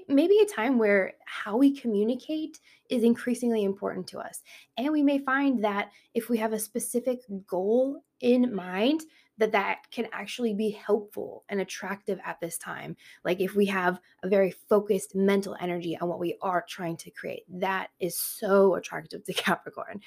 maybe 0.09 0.39
a 0.39 0.47
time 0.47 0.79
where 0.79 1.15
how 1.25 1.57
we 1.57 1.77
communicate 1.77 2.61
is 2.91 3.03
increasingly 3.03 3.65
important 3.65 4.07
to 4.09 4.19
us. 4.19 4.43
And 4.77 4.93
we 4.93 5.03
may 5.03 5.19
find 5.19 5.63
that 5.65 5.91
if 6.15 6.29
we 6.29 6.39
have 6.39 6.53
a 6.53 6.59
specific 6.59 7.21
goal 7.47 8.03
in 8.21 8.55
mind, 8.55 9.03
that 9.39 9.53
that 9.53 9.91
can 9.91 10.07
actually 10.13 10.55
be 10.55 10.71
helpful 10.71 11.45
and 11.49 11.61
attractive 11.61 12.21
at 12.25 12.39
this 12.41 12.59
time. 12.59 12.97
Like 13.25 13.41
if 13.41 13.55
we 13.55 13.67
have 13.67 14.01
a 14.23 14.29
very 14.29 14.51
focused 14.51 15.15
mental 15.15 15.57
energy 15.61 15.99
on 15.99 16.09
what 16.09 16.21
we 16.21 16.37
are 16.43 16.65
trying 16.69 16.97
to 16.99 17.11
create, 17.11 17.43
that 17.49 17.89
is 17.99 18.17
so 18.17 18.75
attractive 18.75 19.25
to 19.25 19.33
Capricorn. 19.35 20.01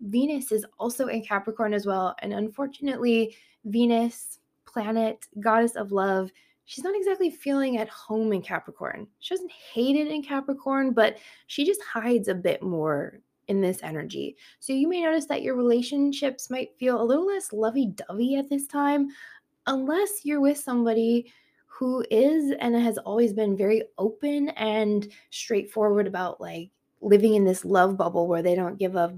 Venus 0.00 0.52
is 0.52 0.66
also 0.78 1.06
in 1.06 1.24
Capricorn 1.24 1.72
as 1.72 1.86
well. 1.86 2.14
And 2.20 2.32
unfortunately, 2.32 3.36
Venus, 3.64 4.40
planet, 4.66 5.26
goddess 5.40 5.76
of 5.76 5.92
love, 5.92 6.30
she's 6.64 6.84
not 6.84 6.96
exactly 6.96 7.30
feeling 7.30 7.78
at 7.78 7.88
home 7.88 8.32
in 8.32 8.42
Capricorn. 8.42 9.06
She 9.20 9.34
doesn't 9.34 9.52
hate 9.52 9.96
it 9.96 10.08
in 10.08 10.22
Capricorn, 10.22 10.92
but 10.92 11.18
she 11.46 11.64
just 11.64 11.82
hides 11.82 12.28
a 12.28 12.34
bit 12.34 12.62
more 12.62 13.20
in 13.48 13.60
this 13.60 13.82
energy. 13.82 14.36
So 14.60 14.72
you 14.72 14.88
may 14.88 15.02
notice 15.02 15.26
that 15.26 15.42
your 15.42 15.56
relationships 15.56 16.50
might 16.50 16.76
feel 16.78 17.00
a 17.00 17.04
little 17.04 17.26
less 17.26 17.52
lovey 17.52 17.86
dovey 17.86 18.36
at 18.36 18.48
this 18.48 18.66
time, 18.66 19.08
unless 19.66 20.24
you're 20.24 20.40
with 20.40 20.58
somebody 20.58 21.32
who 21.66 22.04
is 22.10 22.52
and 22.60 22.76
has 22.76 22.98
always 22.98 23.32
been 23.32 23.56
very 23.56 23.82
open 23.98 24.50
and 24.50 25.08
straightforward 25.30 26.06
about 26.06 26.40
like 26.40 26.70
living 27.00 27.34
in 27.34 27.44
this 27.44 27.64
love 27.64 27.96
bubble 27.96 28.28
where 28.28 28.42
they 28.42 28.54
don't 28.54 28.78
give 28.78 28.94
a 28.94 29.16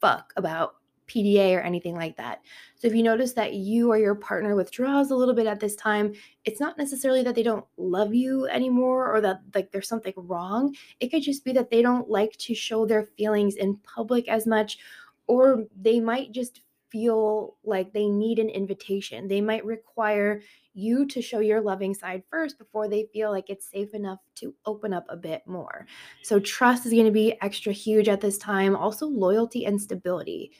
fuck 0.00 0.32
about 0.36 0.74
PDA 1.12 1.56
or 1.56 1.60
anything 1.60 1.94
like 1.94 2.16
that. 2.16 2.40
So 2.76 2.86
if 2.86 2.94
you 2.94 3.02
notice 3.02 3.32
that 3.34 3.54
you 3.54 3.90
or 3.90 3.98
your 3.98 4.14
partner 4.14 4.54
withdraws 4.54 5.10
a 5.10 5.16
little 5.16 5.34
bit 5.34 5.46
at 5.46 5.60
this 5.60 5.76
time, 5.76 6.14
it's 6.44 6.60
not 6.60 6.78
necessarily 6.78 7.22
that 7.22 7.34
they 7.34 7.42
don't 7.42 7.64
love 7.76 8.14
you 8.14 8.46
anymore 8.48 9.14
or 9.14 9.20
that 9.20 9.40
like 9.54 9.72
there's 9.72 9.88
something 9.88 10.14
wrong. 10.16 10.74
It 11.00 11.08
could 11.08 11.22
just 11.22 11.44
be 11.44 11.52
that 11.52 11.70
they 11.70 11.82
don't 11.82 12.08
like 12.08 12.36
to 12.38 12.54
show 12.54 12.86
their 12.86 13.04
feelings 13.04 13.56
in 13.56 13.76
public 13.76 14.28
as 14.28 14.46
much 14.46 14.78
or 15.26 15.64
they 15.80 16.00
might 16.00 16.32
just 16.32 16.62
feel 16.92 17.56
like 17.64 17.92
they 17.92 18.06
need 18.06 18.38
an 18.38 18.50
invitation. 18.50 19.26
They 19.26 19.40
might 19.40 19.64
require 19.64 20.42
you 20.74 21.06
to 21.06 21.22
show 21.22 21.40
your 21.40 21.60
loving 21.60 21.94
side 21.94 22.22
first 22.30 22.58
before 22.58 22.86
they 22.86 23.08
feel 23.12 23.30
like 23.30 23.48
it's 23.48 23.70
safe 23.70 23.94
enough 23.94 24.18
to 24.36 24.54
open 24.66 24.92
up 24.92 25.06
a 25.08 25.16
bit 25.16 25.42
more. 25.46 25.86
So, 26.22 26.38
trust 26.38 26.84
is 26.84 26.92
going 26.92 27.06
to 27.06 27.10
be 27.10 27.40
extra 27.40 27.72
huge 27.72 28.08
at 28.08 28.20
this 28.20 28.36
time. 28.36 28.76
Also, 28.76 29.06
loyalty 29.06 29.64
and 29.64 29.80
stability. 29.80 30.52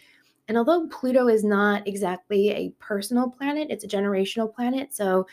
And 0.48 0.58
although 0.58 0.88
Pluto 0.88 1.28
is 1.28 1.44
not 1.44 1.86
exactly 1.86 2.50
a 2.50 2.70
personal 2.78 3.30
planet, 3.30 3.68
it's 3.70 3.84
a 3.84 3.88
generational 3.88 4.52
planet. 4.52 4.92
So 4.94 5.26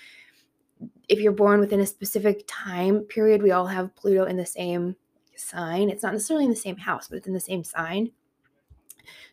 if 1.07 1.19
you're 1.19 1.31
born 1.31 1.59
within 1.59 1.79
a 1.79 1.85
specific 1.85 2.43
time 2.47 3.01
period, 3.01 3.41
we 3.41 3.51
all 3.51 3.67
have 3.67 3.95
Pluto 3.95 4.25
in 4.25 4.37
the 4.37 4.45
same 4.45 4.95
sign. 5.35 5.89
It's 5.89 6.03
not 6.03 6.13
necessarily 6.13 6.45
in 6.45 6.51
the 6.51 6.55
same 6.55 6.77
house, 6.77 7.07
but 7.07 7.17
it's 7.17 7.27
in 7.27 7.33
the 7.33 7.39
same 7.39 7.63
sign. 7.63 8.11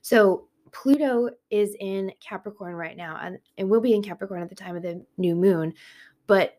So 0.00 0.48
Pluto 0.72 1.30
is 1.50 1.76
in 1.80 2.12
Capricorn 2.20 2.74
right 2.74 2.96
now, 2.96 3.18
and 3.20 3.38
it 3.56 3.64
will 3.64 3.80
be 3.80 3.94
in 3.94 4.02
Capricorn 4.02 4.42
at 4.42 4.48
the 4.48 4.54
time 4.54 4.76
of 4.76 4.82
the 4.82 5.04
new 5.18 5.34
moon. 5.34 5.74
But 6.26 6.58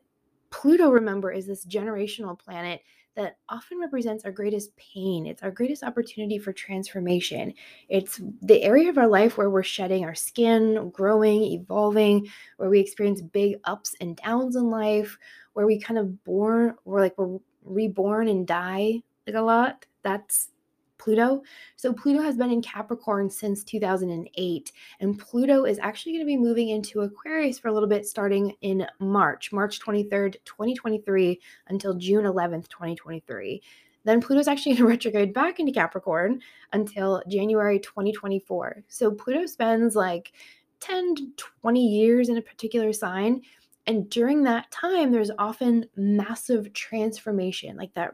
Pluto, 0.49 0.89
remember, 0.89 1.31
is 1.31 1.45
this 1.45 1.65
generational 1.65 2.37
planet 2.37 2.81
that 3.17 3.37
often 3.49 3.79
represents 3.79 4.23
our 4.23 4.31
greatest 4.31 4.77
pain. 4.77 5.25
It's 5.25 5.41
our 5.41 5.49
greatest 5.49 5.83
opportunity 5.83 6.37
for 6.37 6.53
transformation. 6.53 7.51
It's 7.89 8.21
the 8.43 8.61
area 8.61 8.89
of 8.89 8.99
our 8.99 9.07
life 9.07 9.37
where 9.37 9.49
we're 9.49 9.63
shedding 9.63 10.05
our 10.05 10.15
skin, 10.15 10.91
growing, 10.91 11.43
evolving, 11.43 12.29
where 12.57 12.69
we 12.69 12.79
experience 12.79 13.21
big 13.21 13.55
ups 13.63 13.95
and 13.99 14.15
downs 14.15 14.55
in 14.55 14.69
life, 14.69 15.17
where 15.53 15.65
we 15.65 15.79
kind 15.79 15.97
of 15.99 16.23
born, 16.23 16.75
we're 16.85 17.01
like 17.01 17.17
we're 17.17 17.39
reborn 17.63 18.27
and 18.27 18.47
die 18.47 19.01
like 19.25 19.35
a 19.35 19.41
lot. 19.41 19.85
That's 20.03 20.49
Pluto. 20.97 21.41
So 21.75 21.93
Pluto 21.93 22.21
has 22.21 22.37
been 22.37 22.51
in 22.51 22.61
Capricorn 22.61 23.29
since 23.29 23.63
2008, 23.63 24.71
and 24.99 25.19
Pluto 25.19 25.65
is 25.65 25.79
actually 25.79 26.13
going 26.13 26.23
to 26.23 26.27
be 26.27 26.37
moving 26.37 26.69
into 26.69 27.01
Aquarius 27.01 27.59
for 27.59 27.67
a 27.67 27.73
little 27.73 27.89
bit 27.89 28.05
starting 28.05 28.55
in 28.61 28.85
March, 28.99 29.51
March 29.51 29.79
23rd, 29.79 30.35
2023 30.45 31.39
until 31.67 31.93
June 31.93 32.25
11th, 32.25 32.67
2023. 32.67 33.61
Then 34.03 34.21
Pluto's 34.21 34.47
actually 34.47 34.71
going 34.75 34.83
to 34.83 34.87
retrograde 34.87 35.33
back 35.33 35.59
into 35.59 35.71
Capricorn 35.71 36.41
until 36.73 37.21
January 37.27 37.79
2024. 37.79 38.83
So 38.87 39.11
Pluto 39.11 39.45
spends 39.45 39.95
like 39.95 40.31
10 40.79 41.15
to 41.15 41.27
20 41.61 41.85
years 41.85 42.29
in 42.29 42.37
a 42.37 42.41
particular 42.41 42.93
sign. 42.93 43.41
And 43.85 44.09
during 44.09 44.43
that 44.43 44.69
time, 44.71 45.11
there's 45.11 45.31
often 45.37 45.85
massive 45.95 46.73
transformation, 46.73 47.77
like 47.77 47.93
that 47.93 48.11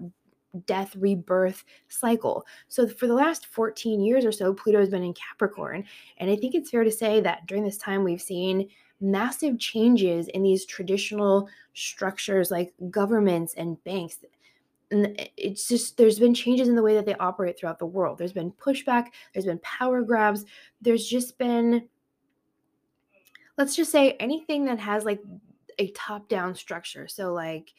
death 0.65 0.95
rebirth 0.95 1.63
cycle. 1.87 2.45
So 2.67 2.87
for 2.87 3.07
the 3.07 3.13
last 3.13 3.47
14 3.47 4.01
years 4.01 4.25
or 4.25 4.31
so, 4.31 4.53
Pluto 4.53 4.79
has 4.79 4.89
been 4.89 5.03
in 5.03 5.13
Capricorn. 5.13 5.83
And 6.17 6.29
I 6.29 6.35
think 6.35 6.55
it's 6.55 6.69
fair 6.69 6.83
to 6.83 6.91
say 6.91 7.21
that 7.21 7.45
during 7.47 7.63
this 7.63 7.77
time, 7.77 8.03
we've 8.03 8.21
seen 8.21 8.69
massive 9.01 9.59
changes 9.59 10.27
in 10.29 10.43
these 10.43 10.65
traditional 10.65 11.49
structures 11.73 12.51
like 12.51 12.73
governments 12.89 13.53
and 13.55 13.83
banks. 13.83 14.17
And 14.91 15.29
it's 15.37 15.67
just, 15.67 15.97
there's 15.97 16.19
been 16.19 16.35
changes 16.35 16.69
in 16.69 16.75
the 16.75 16.83
way 16.83 16.93
that 16.93 17.05
they 17.05 17.15
operate 17.15 17.57
throughout 17.57 17.79
the 17.79 17.85
world. 17.85 18.17
There's 18.17 18.33
been 18.33 18.51
pushback, 18.51 19.07
there's 19.33 19.45
been 19.45 19.59
power 19.59 20.03
grabs, 20.03 20.45
there's 20.81 21.07
just 21.07 21.37
been, 21.37 21.87
let's 23.57 23.75
just 23.75 23.91
say, 23.91 24.11
anything 24.19 24.65
that 24.65 24.79
has 24.79 25.03
like 25.03 25.19
a 25.79 25.87
top 25.91 26.29
down 26.29 26.53
structure. 26.53 27.07
So, 27.07 27.33
like, 27.33 27.73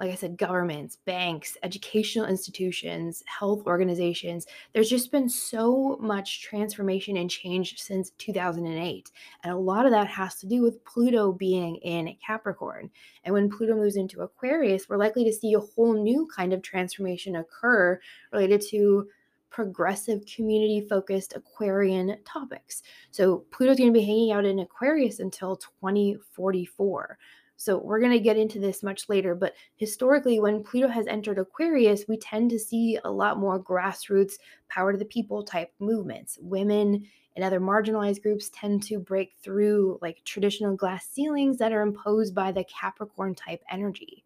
like 0.00 0.10
I 0.10 0.16
said, 0.16 0.36
governments, 0.36 0.98
banks, 1.04 1.56
educational 1.62 2.26
institutions, 2.26 3.22
health 3.26 3.62
organizations. 3.66 4.46
There's 4.72 4.90
just 4.90 5.12
been 5.12 5.28
so 5.28 5.96
much 6.00 6.42
transformation 6.42 7.16
and 7.16 7.30
change 7.30 7.80
since 7.80 8.10
2008. 8.18 9.12
And 9.44 9.52
a 9.52 9.56
lot 9.56 9.86
of 9.86 9.92
that 9.92 10.08
has 10.08 10.34
to 10.36 10.48
do 10.48 10.62
with 10.62 10.84
Pluto 10.84 11.32
being 11.32 11.76
in 11.76 12.16
Capricorn. 12.26 12.90
And 13.22 13.32
when 13.32 13.48
Pluto 13.50 13.76
moves 13.76 13.96
into 13.96 14.22
Aquarius, 14.22 14.88
we're 14.88 14.96
likely 14.96 15.24
to 15.24 15.32
see 15.32 15.54
a 15.54 15.60
whole 15.60 15.94
new 15.94 16.28
kind 16.34 16.52
of 16.52 16.62
transformation 16.62 17.36
occur 17.36 18.00
related 18.32 18.62
to 18.70 19.06
progressive 19.50 20.26
community 20.26 20.84
focused 20.90 21.34
Aquarian 21.36 22.16
topics. 22.24 22.82
So 23.12 23.44
Pluto's 23.52 23.78
going 23.78 23.94
to 23.94 23.98
be 23.98 24.04
hanging 24.04 24.32
out 24.32 24.44
in 24.44 24.58
Aquarius 24.58 25.20
until 25.20 25.54
2044. 25.54 27.16
So 27.56 27.78
we're 27.78 28.00
going 28.00 28.12
to 28.12 28.18
get 28.20 28.36
into 28.36 28.58
this 28.58 28.82
much 28.82 29.08
later, 29.08 29.34
but 29.34 29.54
historically, 29.76 30.40
when 30.40 30.64
Pluto 30.64 30.88
has 30.88 31.06
entered 31.06 31.38
Aquarius, 31.38 32.04
we 32.08 32.16
tend 32.16 32.50
to 32.50 32.58
see 32.58 32.98
a 33.04 33.10
lot 33.10 33.38
more 33.38 33.62
grassroots, 33.62 34.34
power 34.68 34.92
to 34.92 34.98
the 34.98 35.04
people 35.04 35.42
type 35.42 35.72
movements. 35.78 36.38
Women 36.40 37.06
and 37.36 37.44
other 37.44 37.60
marginalized 37.60 38.22
groups 38.22 38.50
tend 38.52 38.82
to 38.84 38.98
break 38.98 39.34
through 39.42 39.98
like 40.02 40.22
traditional 40.24 40.76
glass 40.76 41.06
ceilings 41.06 41.58
that 41.58 41.72
are 41.72 41.82
imposed 41.82 42.34
by 42.34 42.52
the 42.52 42.64
Capricorn 42.64 43.34
type 43.34 43.62
energy. 43.70 44.24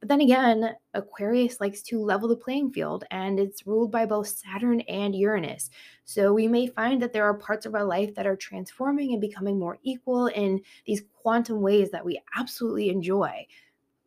But 0.00 0.08
then 0.08 0.22
again, 0.22 0.74
Aquarius 0.94 1.60
likes 1.60 1.82
to 1.82 2.02
level 2.02 2.26
the 2.28 2.36
playing 2.36 2.72
field 2.72 3.04
and 3.10 3.38
it's 3.38 3.66
ruled 3.66 3.92
by 3.92 4.06
both 4.06 4.28
Saturn 4.28 4.80
and 4.82 5.14
Uranus. 5.14 5.70
So 6.04 6.32
we 6.32 6.48
may 6.48 6.66
find 6.66 7.02
that 7.02 7.12
there 7.12 7.24
are 7.24 7.34
parts 7.34 7.66
of 7.66 7.74
our 7.74 7.84
life 7.84 8.14
that 8.14 8.26
are 8.26 8.36
transforming 8.36 9.12
and 9.12 9.20
becoming 9.20 9.58
more 9.58 9.78
equal 9.82 10.28
in 10.28 10.62
these 10.86 11.02
quantum 11.22 11.60
ways 11.60 11.90
that 11.90 12.04
we 12.04 12.20
absolutely 12.34 12.88
enjoy. 12.88 13.46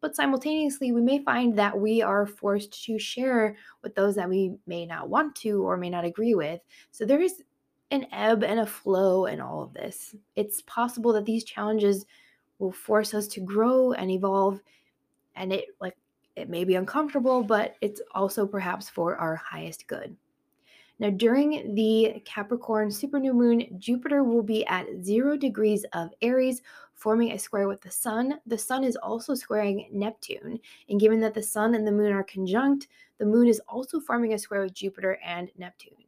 But 0.01 0.15
simultaneously, 0.15 0.91
we 0.91 0.99
may 0.99 1.23
find 1.23 1.57
that 1.57 1.79
we 1.79 2.01
are 2.01 2.25
forced 2.25 2.83
to 2.85 2.97
share 2.97 3.55
with 3.83 3.93
those 3.95 4.15
that 4.15 4.27
we 4.27 4.55
may 4.65 4.85
not 4.85 5.09
want 5.09 5.35
to 5.37 5.63
or 5.63 5.77
may 5.77 5.91
not 5.91 6.05
agree 6.05 6.33
with. 6.33 6.59
So 6.91 7.05
there 7.05 7.21
is 7.21 7.43
an 7.91 8.07
ebb 8.11 8.43
and 8.43 8.59
a 8.59 8.65
flow 8.65 9.27
in 9.27 9.39
all 9.39 9.61
of 9.61 9.73
this. 9.73 10.15
It's 10.35 10.63
possible 10.63 11.13
that 11.13 11.25
these 11.25 11.43
challenges 11.43 12.05
will 12.57 12.71
force 12.71 13.13
us 13.13 13.27
to 13.27 13.39
grow 13.41 13.93
and 13.93 14.09
evolve 14.09 14.59
and 15.35 15.53
it 15.53 15.65
like 15.79 15.95
it 16.35 16.49
may 16.49 16.63
be 16.63 16.75
uncomfortable 16.75 17.43
but 17.43 17.75
it's 17.81 18.01
also 18.11 18.45
perhaps 18.45 18.89
for 18.89 19.15
our 19.15 19.35
highest 19.35 19.87
good. 19.87 20.15
Now 20.99 21.09
during 21.09 21.75
the 21.75 22.21
capricorn 22.25 22.91
super 22.91 23.19
new 23.19 23.33
moon 23.33 23.79
jupiter 23.79 24.23
will 24.23 24.43
be 24.43 24.65
at 24.67 24.87
zero 25.01 25.35
degrees 25.37 25.85
of 25.93 26.11
aries 26.21 26.61
forming 26.93 27.31
a 27.31 27.39
square 27.39 27.67
with 27.67 27.81
the 27.81 27.91
sun. 27.91 28.39
The 28.45 28.57
sun 28.57 28.83
is 28.83 28.95
also 28.95 29.35
squaring 29.35 29.89
neptune 29.91 30.59
and 30.89 30.99
given 30.99 31.19
that 31.21 31.33
the 31.33 31.43
sun 31.43 31.75
and 31.75 31.85
the 31.85 31.91
moon 31.91 32.13
are 32.13 32.23
conjunct 32.23 32.87
the 33.17 33.25
moon 33.25 33.47
is 33.47 33.61
also 33.67 33.99
forming 33.99 34.33
a 34.33 34.39
square 34.39 34.61
with 34.61 34.73
jupiter 34.73 35.19
and 35.23 35.49
neptune 35.57 36.02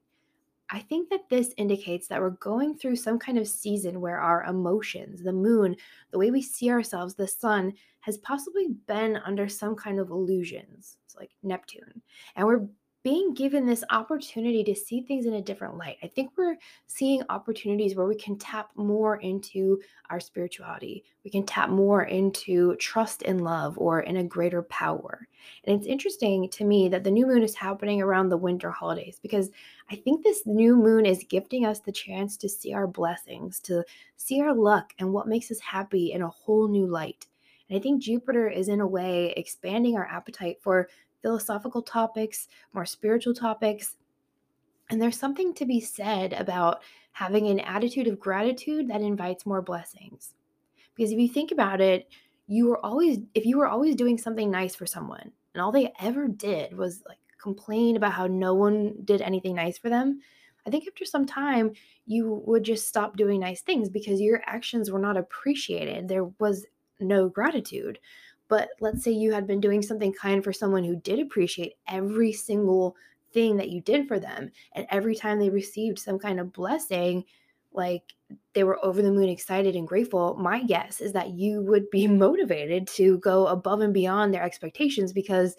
I 0.76 0.80
think 0.82 1.10
that 1.10 1.30
this 1.30 1.54
indicates 1.56 2.10
that 2.10 2.20
we're 2.20 2.32
going 2.32 2.76
through 2.76 2.98
some 2.98 3.18
kind 3.18 3.38
of 3.38 3.48
season 3.48 4.02
where 4.02 4.20
our 4.20 4.44
emotions, 4.44 5.24
the 5.24 5.32
moon, 5.32 5.78
the 6.12 6.20
way 6.20 6.32
we 6.32 6.42
see 6.42 6.70
ourselves, 6.70 7.16
the 7.16 7.30
sun, 7.30 7.72
has 8.02 8.18
possibly 8.18 8.68
been 8.86 9.16
under 9.26 9.48
some 9.48 9.78
kind 9.78 10.02
of 10.02 10.10
illusions. 10.10 10.98
It's 11.06 11.16
like 11.16 11.32
Neptune. 11.44 12.02
And 12.36 12.46
we're 12.46 12.68
being 13.06 13.36
given 13.36 13.68
this 13.68 13.84
opportunity 13.92 14.64
to 14.64 14.74
see 14.74 15.00
things 15.00 15.28
in 15.28 15.36
a 15.36 15.42
different 15.42 15.78
light. 15.78 15.96
I 16.02 16.08
think 16.08 16.32
we're 16.36 16.58
seeing 16.88 17.22
opportunities 17.30 17.94
where 17.94 18.08
we 18.08 18.16
can 18.16 18.36
tap 18.36 18.72
more 18.76 19.18
into 19.18 19.80
our 20.10 20.20
spirituality. 20.20 21.04
We 21.24 21.30
can 21.30 21.46
tap 21.46 21.70
more 21.70 22.06
into 22.06 22.76
trust 22.78 23.22
and 23.22 23.44
love 23.44 23.78
or 23.78 24.00
in 24.00 24.18
a 24.18 24.24
greater 24.24 24.64
power. 24.64 25.28
And 25.66 25.78
it's 25.78 25.86
interesting 25.86 26.50
to 26.50 26.66
me 26.66 26.90
that 26.90 27.04
the 27.04 27.12
new 27.12 27.28
moon 27.28 27.44
is 27.44 27.54
happening 27.54 28.02
around 28.02 28.30
the 28.30 28.38
winter 28.38 28.72
holidays 28.72 29.20
because 29.22 29.52
I 29.92 29.98
think 29.98 30.24
this 30.24 30.42
new 30.48 30.76
moon 30.76 31.06
is 31.06 31.24
gifting 31.30 31.64
us 31.64 31.82
the 31.82 31.92
chance 31.92 32.38
to 32.38 32.50
see 32.50 32.74
our 32.74 32.88
blessings, 32.88 33.60
to 33.62 33.84
see 34.18 34.42
our 34.42 34.56
luck 34.56 34.94
and 34.98 35.14
what 35.14 35.28
makes 35.28 35.52
us 35.52 35.60
happy 35.60 36.12
in 36.12 36.24
a 36.24 36.28
whole 36.28 36.68
new 36.68 36.88
light. 36.88 37.28
And 37.70 37.78
I 37.78 37.82
think 37.82 38.02
Jupiter 38.02 38.48
is, 38.48 38.68
in 38.68 38.80
a 38.80 38.88
way, 38.88 39.34
expanding 39.38 39.98
our 39.98 40.06
appetite 40.06 40.58
for 40.62 40.88
philosophical 41.26 41.82
topics, 41.82 42.48
more 42.72 42.86
spiritual 42.86 43.34
topics. 43.34 43.96
And 44.92 45.02
there's 45.02 45.18
something 45.18 45.56
to 45.56 45.66
be 45.66 45.82
said 45.82 46.34
about 46.34 46.84
having 47.14 47.48
an 47.48 47.60
attitude 47.62 48.06
of 48.06 48.20
gratitude 48.20 48.90
that 48.90 49.02
invites 49.02 49.44
more 49.44 49.64
blessings. 49.64 50.36
Because 50.94 51.12
if 51.12 51.18
you 51.18 51.28
think 51.28 51.52
about 51.52 51.82
it, 51.82 52.08
you 52.46 52.68
were 52.68 52.86
always, 52.86 53.18
if 53.34 53.44
you 53.44 53.58
were 53.58 53.68
always 53.68 53.96
doing 53.96 54.20
something 54.20 54.52
nice 54.52 54.76
for 54.76 54.86
someone 54.86 55.32
and 55.56 55.64
all 55.64 55.72
they 55.72 55.92
ever 56.00 56.28
did 56.28 56.78
was 56.78 57.02
like 57.08 57.18
complain 57.42 57.96
about 57.96 58.14
how 58.14 58.28
no 58.28 58.54
one 58.54 58.94
did 59.04 59.24
anything 59.24 59.56
nice 59.56 59.80
for 59.80 59.90
them, 59.90 60.20
I 60.68 60.70
think 60.70 60.88
after 60.88 61.06
some 61.06 61.26
time, 61.26 61.72
you 62.06 62.44
would 62.46 62.64
just 62.64 62.88
stop 62.88 63.18
doing 63.18 63.40
nice 63.40 63.62
things 63.62 63.90
because 63.90 64.22
your 64.22 64.44
actions 64.46 64.92
were 64.92 65.00
not 65.00 65.18
appreciated. 65.18 66.08
There 66.08 66.26
was 66.40 66.68
no 67.00 67.30
gratitude. 67.30 67.98
But 68.48 68.70
let's 68.80 69.04
say 69.04 69.12
you 69.12 69.34
had 69.34 69.48
been 69.48 69.60
doing 69.60 69.82
something 69.82 70.14
kind 70.14 70.44
for 70.44 70.54
someone 70.54 70.84
who 70.84 70.96
did 70.96 71.20
appreciate 71.20 71.74
every 71.88 72.32
single 72.32 72.96
thing 73.34 73.58
that 73.58 73.70
you 73.70 73.82
did 73.82 74.08
for 74.08 74.20
them. 74.20 74.52
And 74.74 74.86
every 74.90 75.16
time 75.16 75.40
they 75.40 75.50
received 75.50 76.00
some 76.00 76.20
kind 76.20 76.40
of 76.40 76.54
blessing, 76.54 77.26
like 77.74 78.14
they 78.54 78.64
were 78.64 78.84
over 78.84 79.02
the 79.02 79.12
moon 79.12 79.30
excited 79.30 79.76
and 79.76 79.88
grateful, 79.88 80.36
my 80.36 80.64
guess 80.64 81.02
is 81.02 81.12
that 81.14 81.32
you 81.32 81.62
would 81.64 81.90
be 81.90 82.08
motivated 82.26 82.88
to 82.88 83.18
go 83.20 83.48
above 83.48 83.82
and 83.82 83.94
beyond 83.94 84.34
their 84.34 84.44
expectations 84.44 85.12
because 85.12 85.56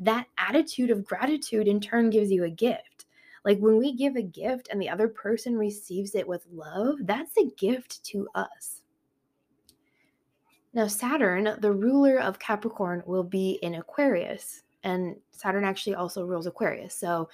that 0.00 0.26
attitude 0.38 0.90
of 0.90 1.04
gratitude 1.04 1.68
in 1.68 1.80
turn 1.80 2.10
gives 2.10 2.30
you 2.30 2.44
a 2.44 2.50
gift. 2.50 3.06
Like 3.44 3.58
when 3.58 3.76
we 3.76 3.94
give 3.94 4.16
a 4.16 4.22
gift 4.22 4.68
and 4.70 4.80
the 4.80 4.88
other 4.88 5.08
person 5.08 5.56
receives 5.56 6.14
it 6.14 6.26
with 6.26 6.46
love, 6.50 6.96
that's 7.02 7.36
a 7.36 7.50
gift 7.56 8.02
to 8.06 8.26
us. 8.34 8.80
Now, 10.74 10.88
Saturn, 10.88 11.56
the 11.60 11.72
ruler 11.72 12.18
of 12.18 12.40
Capricorn, 12.40 13.02
will 13.06 13.22
be 13.22 13.60
in 13.62 13.76
Aquarius, 13.76 14.62
and 14.82 15.16
Saturn 15.30 15.64
actually 15.64 15.94
also 15.94 16.24
rules 16.24 16.46
Aquarius. 16.46 16.94
So 16.94 17.28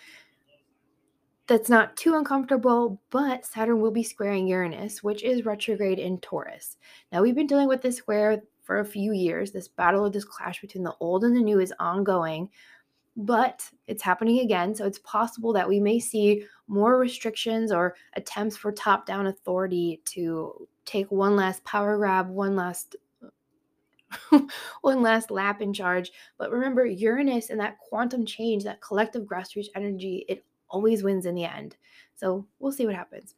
that's 1.47 1.71
not 1.71 1.97
too 1.97 2.15
uncomfortable, 2.15 3.01
but 3.11 3.47
Saturn 3.47 3.81
will 3.81 3.91
be 3.91 4.03
squaring 4.03 4.47
Uranus, 4.47 5.03
which 5.03 5.25
is 5.25 5.47
retrograde 5.47 5.99
in 5.99 6.19
Taurus. 6.19 6.77
Now, 7.11 7.23
we've 7.23 7.35
been 7.35 7.47
dealing 7.47 7.67
with 7.67 7.81
this 7.81 7.97
square 7.97 8.43
for 8.63 8.81
a 8.81 8.85
few 8.85 9.13
years. 9.13 9.51
This 9.51 9.69
battle 9.69 10.05
of 10.05 10.13
this 10.13 10.25
clash 10.25 10.61
between 10.61 10.85
the 10.85 10.95
old 11.01 11.25
and 11.25 11.35
the 11.35 11.41
new 11.41 11.59
is 11.61 11.73
ongoing, 11.81 12.51
but 13.17 13.69
it's 13.89 14.03
happening 14.03 14.41
again. 14.41 14.75
So 14.75 14.85
it's 14.85 15.01
possible 15.01 15.53
that 15.55 15.69
we 15.69 15.81
may 15.81 15.99
see 15.99 16.45
more 16.69 16.99
restrictions 16.99 17.73
or 17.73 17.97
attempts 18.15 18.57
for 18.57 18.71
top 18.71 19.07
down 19.07 19.27
authority 19.27 20.03
to 20.05 20.69
take 20.85 21.11
one 21.11 21.37
last 21.37 21.65
power 21.65 21.97
grab, 21.97 22.29
one 22.29 22.55
last 22.55 22.97
one 24.81 25.03
last 25.03 25.31
lap 25.31 25.61
in 25.63 25.73
charge. 25.73 26.11
But 26.39 26.51
remember, 26.51 26.85
Uranus 26.85 27.51
and 27.51 27.61
that 27.61 27.79
quantum 27.79 28.25
change, 28.27 28.65
that 28.65 28.81
collective 28.81 29.25
grassroots 29.25 29.69
energy, 29.75 30.25
it 30.29 30.45
always 30.69 31.03
wins 31.03 31.27
in 31.27 31.35
the 31.35 31.45
end. 31.45 31.77
So 32.15 32.47
we'll 32.59 32.73
see 32.73 32.87
what 32.87 32.95
happens. 32.95 33.35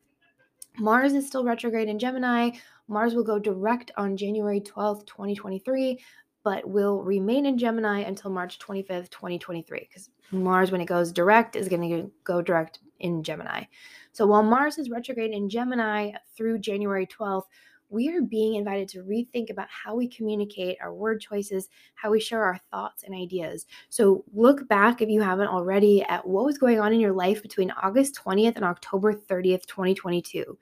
Mars 0.78 1.12
is 1.12 1.26
still 1.26 1.44
retrograde 1.44 1.88
in 1.88 1.98
Gemini. 1.98 2.50
Mars 2.88 3.14
will 3.14 3.24
go 3.24 3.38
direct 3.38 3.90
on 3.96 4.16
January 4.16 4.60
12th, 4.60 5.06
2023, 5.06 5.98
but 6.44 6.66
will 6.68 7.02
remain 7.02 7.46
in 7.46 7.58
Gemini 7.58 8.00
until 8.00 8.30
March 8.30 8.58
25th, 8.58 9.10
2023, 9.10 9.86
because 9.88 10.10
Mars, 10.30 10.70
when 10.70 10.80
it 10.80 10.86
goes 10.86 11.12
direct, 11.12 11.56
is 11.56 11.68
going 11.68 11.88
to 11.88 12.10
go 12.24 12.40
direct 12.40 12.80
in 13.00 13.22
Gemini. 13.22 13.64
So 14.12 14.26
while 14.26 14.42
Mars 14.42 14.78
is 14.78 14.90
retrograde 14.90 15.32
in 15.32 15.48
Gemini 15.48 16.12
through 16.36 16.58
January 16.58 17.06
12th, 17.06 17.44
we 17.92 18.08
are 18.08 18.22
being 18.22 18.54
invited 18.54 18.88
to 18.88 19.02
rethink 19.02 19.50
about 19.50 19.68
how 19.68 19.94
we 19.94 20.08
communicate 20.08 20.78
our 20.80 20.94
word 20.94 21.20
choices, 21.20 21.68
how 21.94 22.10
we 22.10 22.18
share 22.18 22.42
our 22.42 22.58
thoughts 22.70 23.02
and 23.04 23.14
ideas. 23.14 23.66
So, 23.90 24.24
look 24.32 24.66
back 24.66 25.02
if 25.02 25.08
you 25.08 25.20
haven't 25.20 25.48
already 25.48 26.02
at 26.04 26.26
what 26.26 26.46
was 26.46 26.58
going 26.58 26.80
on 26.80 26.92
in 26.92 27.00
your 27.00 27.12
life 27.12 27.42
between 27.42 27.70
August 27.82 28.18
20th 28.24 28.56
and 28.56 28.64
October 28.64 29.12
30th, 29.12 29.66
2022. 29.66 30.58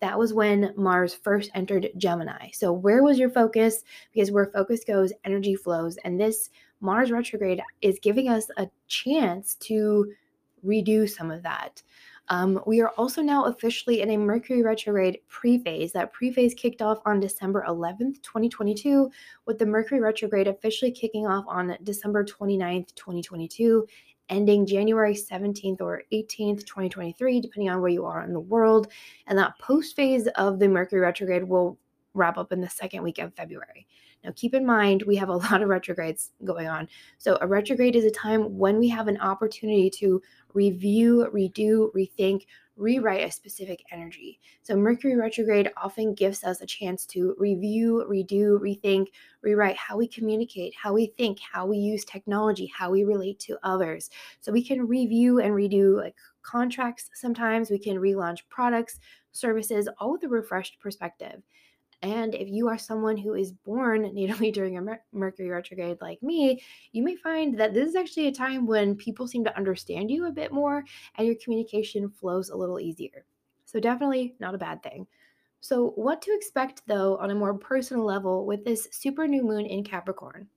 That 0.00 0.18
was 0.18 0.34
when 0.34 0.74
Mars 0.76 1.14
first 1.14 1.50
entered 1.54 1.88
Gemini. 1.96 2.50
So, 2.52 2.72
where 2.72 3.02
was 3.02 3.18
your 3.18 3.30
focus? 3.30 3.82
Because 4.12 4.30
where 4.30 4.50
focus 4.52 4.84
goes, 4.84 5.12
energy 5.24 5.56
flows. 5.56 5.96
And 6.04 6.20
this 6.20 6.50
Mars 6.80 7.10
retrograde 7.10 7.62
is 7.80 7.98
giving 8.00 8.28
us 8.28 8.50
a 8.58 8.68
chance 8.86 9.54
to 9.56 10.12
redo 10.64 11.08
some 11.08 11.30
of 11.30 11.42
that. 11.42 11.82
Um, 12.28 12.60
we 12.66 12.80
are 12.80 12.88
also 12.90 13.22
now 13.22 13.44
officially 13.44 14.00
in 14.00 14.10
a 14.10 14.16
Mercury 14.16 14.62
retrograde 14.62 15.20
pre 15.28 15.58
phase. 15.58 15.92
That 15.92 16.12
pre 16.12 16.32
phase 16.32 16.54
kicked 16.54 16.82
off 16.82 16.98
on 17.06 17.20
December 17.20 17.64
11th, 17.68 18.22
2022, 18.22 19.10
with 19.46 19.58
the 19.58 19.66
Mercury 19.66 20.00
retrograde 20.00 20.48
officially 20.48 20.90
kicking 20.90 21.26
off 21.26 21.44
on 21.46 21.76
December 21.84 22.24
29th, 22.24 22.94
2022, 22.94 23.86
ending 24.28 24.66
January 24.66 25.14
17th 25.14 25.80
or 25.80 26.02
18th, 26.12 26.66
2023, 26.66 27.40
depending 27.40 27.70
on 27.70 27.80
where 27.80 27.90
you 27.90 28.04
are 28.04 28.24
in 28.24 28.32
the 28.32 28.40
world. 28.40 28.88
And 29.26 29.38
that 29.38 29.58
post 29.58 29.94
phase 29.94 30.26
of 30.36 30.58
the 30.58 30.68
Mercury 30.68 31.00
retrograde 31.00 31.44
will 31.44 31.78
wrap 32.14 32.38
up 32.38 32.50
in 32.50 32.60
the 32.60 32.68
second 32.68 33.02
week 33.02 33.18
of 33.18 33.34
February. 33.34 33.86
Now, 34.26 34.32
keep 34.34 34.54
in 34.54 34.66
mind, 34.66 35.04
we 35.04 35.14
have 35.16 35.28
a 35.28 35.36
lot 35.36 35.62
of 35.62 35.68
retrogrades 35.68 36.32
going 36.44 36.66
on. 36.66 36.88
So, 37.18 37.38
a 37.40 37.46
retrograde 37.46 37.94
is 37.94 38.04
a 38.04 38.10
time 38.10 38.58
when 38.58 38.78
we 38.78 38.88
have 38.88 39.06
an 39.06 39.20
opportunity 39.20 39.88
to 39.90 40.20
review, 40.52 41.28
redo, 41.32 41.92
rethink, 41.94 42.46
rewrite 42.76 43.24
a 43.24 43.30
specific 43.30 43.84
energy. 43.92 44.40
So, 44.62 44.74
Mercury 44.74 45.14
retrograde 45.14 45.70
often 45.76 46.12
gives 46.12 46.42
us 46.42 46.60
a 46.60 46.66
chance 46.66 47.06
to 47.06 47.36
review, 47.38 48.04
redo, 48.10 48.58
rethink, 48.60 49.06
rewrite 49.42 49.76
how 49.76 49.96
we 49.96 50.08
communicate, 50.08 50.74
how 50.74 50.92
we 50.92 51.06
think, 51.16 51.38
how 51.38 51.64
we 51.64 51.78
use 51.78 52.04
technology, 52.04 52.66
how 52.76 52.90
we 52.90 53.04
relate 53.04 53.38
to 53.40 53.58
others. 53.62 54.10
So, 54.40 54.50
we 54.50 54.64
can 54.64 54.88
review 54.88 55.38
and 55.38 55.54
redo 55.54 56.02
like 56.02 56.16
contracts 56.42 57.10
sometimes, 57.14 57.70
we 57.70 57.78
can 57.78 57.96
relaunch 57.96 58.40
products, 58.48 58.98
services, 59.30 59.88
all 59.98 60.12
with 60.12 60.24
a 60.24 60.28
refreshed 60.28 60.80
perspective. 60.80 61.42
And 62.02 62.34
if 62.34 62.48
you 62.48 62.68
are 62.68 62.78
someone 62.78 63.16
who 63.16 63.34
is 63.34 63.52
born 63.52 64.02
natally 64.14 64.52
during 64.54 64.78
a 64.78 64.98
Mercury 65.12 65.48
retrograde 65.48 65.98
like 66.00 66.22
me, 66.22 66.62
you 66.92 67.02
may 67.02 67.16
find 67.16 67.58
that 67.58 67.74
this 67.74 67.88
is 67.88 67.96
actually 67.96 68.28
a 68.28 68.32
time 68.32 68.66
when 68.66 68.96
people 68.96 69.26
seem 69.26 69.44
to 69.44 69.56
understand 69.56 70.10
you 70.10 70.26
a 70.26 70.32
bit 70.32 70.52
more 70.52 70.84
and 71.16 71.26
your 71.26 71.36
communication 71.42 72.10
flows 72.10 72.50
a 72.50 72.56
little 72.56 72.78
easier. 72.78 73.24
So, 73.64 73.80
definitely 73.80 74.36
not 74.38 74.54
a 74.54 74.58
bad 74.58 74.82
thing. 74.82 75.06
So, 75.60 75.90
what 75.96 76.22
to 76.22 76.34
expect 76.34 76.82
though 76.86 77.16
on 77.16 77.30
a 77.30 77.34
more 77.34 77.54
personal 77.54 78.04
level 78.04 78.46
with 78.46 78.64
this 78.64 78.86
super 78.92 79.26
new 79.26 79.42
moon 79.42 79.66
in 79.66 79.82
Capricorn? 79.82 80.48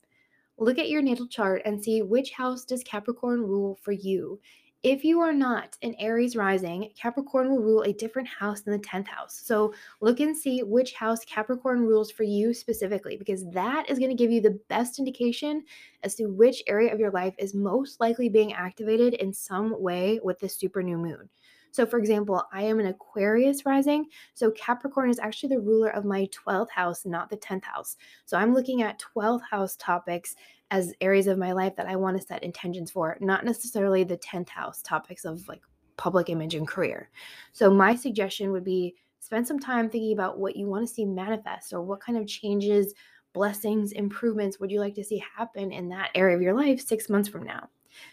Look 0.58 0.78
at 0.78 0.89
your 0.89 1.02
natal 1.02 1.28
chart 1.28 1.62
and 1.65 1.82
see 1.82 2.02
which 2.02 2.32
house 2.32 2.65
does 2.65 2.84
Capricorn 2.84 3.41
rule 3.41 3.80
for 3.82 3.93
you. 3.93 4.39
If 4.82 5.04
you 5.04 5.20
are 5.20 5.34
not 5.34 5.76
an 5.82 5.94
Aries 6.00 6.38
rising, 6.38 6.92
Capricorn 6.98 7.50
will 7.50 7.60
rule 7.60 7.82
a 7.82 7.92
different 7.92 8.30
house 8.30 8.62
than 8.62 8.72
the 8.72 8.88
10th 8.88 9.08
house. 9.08 9.42
So 9.44 9.74
look 10.00 10.22
and 10.22 10.36
see 10.36 10.63
which 10.63 10.94
house 10.94 11.26
Capricorn 11.26 11.82
rules 11.82 12.10
for 12.10 12.24
you 12.24 12.54
specifically, 12.54 13.18
because 13.18 13.44
that 13.52 13.89
is 13.89 14.00
going 14.00 14.10
to 14.10 14.15
give 14.15 14.32
you 14.32 14.39
the 14.39 14.58
best 14.70 14.98
indication 14.98 15.65
as 16.04 16.15
to 16.15 16.28
which 16.28 16.63
area 16.65 16.94
of 16.94 17.00
your 17.00 17.12
life 17.12 17.36
is 17.38 17.54
most 17.54 18.00
likely 18.00 18.30
being 18.30 18.54
activated 18.54 19.15
in 19.15 19.34
some 19.34 19.82
way 19.82 20.22
with 20.24 20.39
this 20.39 20.56
super 20.56 20.82
new 20.82 20.98
moon. 20.98 21.28
So, 21.71 21.86
for 21.86 21.99
example, 21.99 22.43
I 22.51 22.63
am 22.63 22.79
an 22.79 22.88
Aquarius 22.88 23.65
rising. 23.65 24.05
So, 24.34 24.51
Capricorn 24.51 25.10
is 25.10 25.19
actually 25.19 25.49
the 25.49 25.62
ruler 25.62 25.89
of 25.89 26.05
my 26.05 26.27
12th 26.27 26.69
house, 26.69 27.05
not 27.05 27.29
the 27.29 27.38
10th 27.38 27.63
house. 27.63 27.97
So, 28.25 28.38
I'm 28.38 28.53
looking 28.53 28.82
at 28.82 29.01
12th 29.15 29.43
house 29.49 29.75
topics 29.77 30.36
as 30.71 30.93
areas 31.01 31.27
of 31.27 31.38
my 31.38 31.51
life 31.51 31.75
that 31.75 31.88
I 31.88 31.95
want 31.95 32.17
to 32.19 32.25
set 32.25 32.43
intentions 32.43 32.91
for, 32.91 33.17
not 33.21 33.45
necessarily 33.45 34.03
the 34.03 34.17
10th 34.17 34.49
house 34.49 34.82
topics 34.82 35.25
of 35.25 35.47
like 35.47 35.62
public 35.97 36.29
image 36.29 36.55
and 36.55 36.67
career. 36.67 37.10
So, 37.51 37.69
my 37.69 37.95
suggestion 37.95 38.51
would 38.51 38.63
be 38.63 38.95
spend 39.19 39.47
some 39.47 39.60
time 39.60 39.89
thinking 39.89 40.13
about 40.13 40.39
what 40.39 40.55
you 40.55 40.67
want 40.67 40.88
to 40.88 40.93
see 40.93 41.05
manifest 41.05 41.73
or 41.73 41.82
what 41.82 42.01
kind 42.01 42.17
of 42.17 42.25
changes, 42.25 42.93
blessings, 43.34 43.91
improvements 43.91 44.60
would 44.60 44.71
you 44.71 44.79
like 44.79 44.95
to 44.95 45.03
see 45.03 45.23
happen 45.38 45.71
in 45.71 45.89
that 45.89 46.10
area 46.15 46.36
of 46.36 46.41
your 46.41 46.53
life 46.53 46.82
six 46.82 47.10
months 47.10 47.29
from 47.29 47.43
now. 47.43 47.69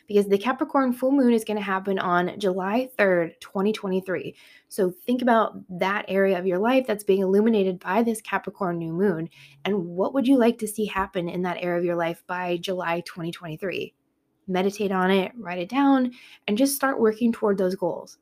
Because 0.06 0.26
the 0.28 0.38
Capricorn 0.38 0.92
full 0.92 1.12
moon 1.12 1.32
is 1.32 1.44
going 1.44 1.56
to 1.56 1.62
happen 1.62 1.98
on 1.98 2.38
July 2.38 2.88
3rd, 2.98 3.32
2023. 3.40 4.34
So 4.68 4.90
think 4.90 5.22
about 5.22 5.56
that 5.78 6.04
area 6.08 6.38
of 6.38 6.46
your 6.46 6.58
life 6.58 6.86
that's 6.86 7.04
being 7.04 7.22
illuminated 7.22 7.80
by 7.80 8.02
this 8.02 8.20
Capricorn 8.20 8.78
new 8.78 8.92
moon. 8.92 9.28
And 9.64 9.86
what 9.86 10.14
would 10.14 10.26
you 10.26 10.38
like 10.38 10.58
to 10.58 10.68
see 10.68 10.86
happen 10.86 11.28
in 11.28 11.42
that 11.42 11.58
area 11.60 11.78
of 11.78 11.84
your 11.84 11.96
life 11.96 12.22
by 12.26 12.56
July 12.58 13.00
2023? 13.00 13.94
Meditate 14.48 14.92
on 14.92 15.10
it, 15.10 15.32
write 15.36 15.58
it 15.58 15.68
down, 15.68 16.12
and 16.46 16.56
just 16.56 16.76
start 16.76 17.00
working 17.00 17.32
toward 17.32 17.58
those 17.58 17.74
goals. 17.74 18.18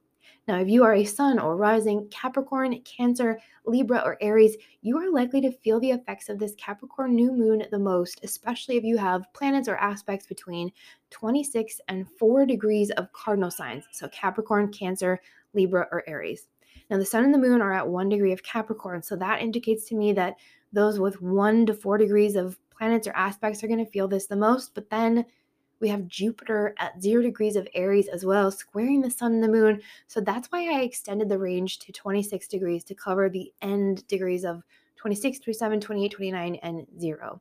Now, 0.47 0.61
if 0.61 0.69
you 0.69 0.85
are 0.85 0.95
a 0.95 1.05
sun 1.05 1.39
or 1.39 1.57
rising 1.57 2.07
Capricorn, 2.11 2.79
Cancer, 2.83 3.41
Libra, 3.65 4.03
or 4.05 4.19
Aries, 4.21 4.57
you 4.83 4.99
are 4.99 5.11
likely 5.11 5.41
to 5.41 5.51
feel 5.51 5.81
the 5.81 5.93
effects 5.93 6.29
of 6.29 6.39
this 6.39 6.55
Capricorn 6.57 7.15
new 7.15 7.33
moon 7.33 7.65
the 7.71 7.79
most, 7.79 8.21
especially 8.23 8.77
if 8.77 8.85
you 8.85 8.99
have 8.99 9.33
planets 9.33 9.69
or 9.69 9.77
aspects 9.77 10.27
between 10.27 10.71
26 11.11 11.81
and 11.89 12.07
4 12.19 12.45
degrees 12.45 12.91
of 12.91 13.11
cardinal 13.13 13.51
signs. 13.51 13.85
So, 13.93 14.07
Capricorn, 14.09 14.71
Cancer, 14.71 15.19
Libra, 15.55 15.89
or 15.91 16.05
Aries. 16.07 16.49
Now, 16.91 16.99
the 16.99 17.07
sun 17.07 17.25
and 17.25 17.33
the 17.33 17.39
moon 17.39 17.63
are 17.63 17.73
at 17.73 17.89
1 17.89 18.11
degree 18.11 18.33
of 18.33 18.43
Capricorn, 18.43 19.03
so 19.03 19.17
that 19.17 19.41
indicates 19.41 19.87
to 19.87 19.95
me 19.95 20.13
that 20.13 20.37
those 20.75 21.01
with 21.01 21.23
1 21.23 21.65
to 21.67 21.75
4 21.75 21.97
degrees 21.97 22.37
of 22.37 22.59
planets 22.71 23.07
or 23.07 23.13
aspects 23.13 23.65
are 23.65 23.69
going 23.69 23.83
to 23.83 23.91
feel 23.91 24.09
this 24.09 24.27
the 24.27 24.37
most, 24.37 24.75
but 24.75 24.91
then 24.91 25.25
we 25.81 25.89
have 25.89 26.09
Jupiter 26.09 26.75
at 26.79 27.03
zero 27.03 27.23
degrees 27.23 27.57
of 27.57 27.69
Aries 27.75 28.09
as 28.09 28.25
well, 28.25 28.51
squaring 28.51 29.01
the 29.01 29.11
sun 29.11 29.35
and 29.35 29.43
the 29.43 29.49
moon. 29.49 29.81
So 30.07 30.21
that's 30.21 30.49
why 30.49 30.69
I 30.69 30.83
extended 30.83 31.29
the 31.29 31.39
range 31.39 31.79
to 31.81 31.93
26 31.93 32.49
degrees 32.49 32.85
to 32.85 32.95
cover 32.95 33.29
the 33.29 33.53
end 33.63 34.07
degrees 34.07 34.45
of 34.45 34.63
26, 34.97 35.41
27, 35.41 35.81
28, 35.81 36.09
29, 36.11 36.55
and 36.57 36.87
zero. 36.99 37.41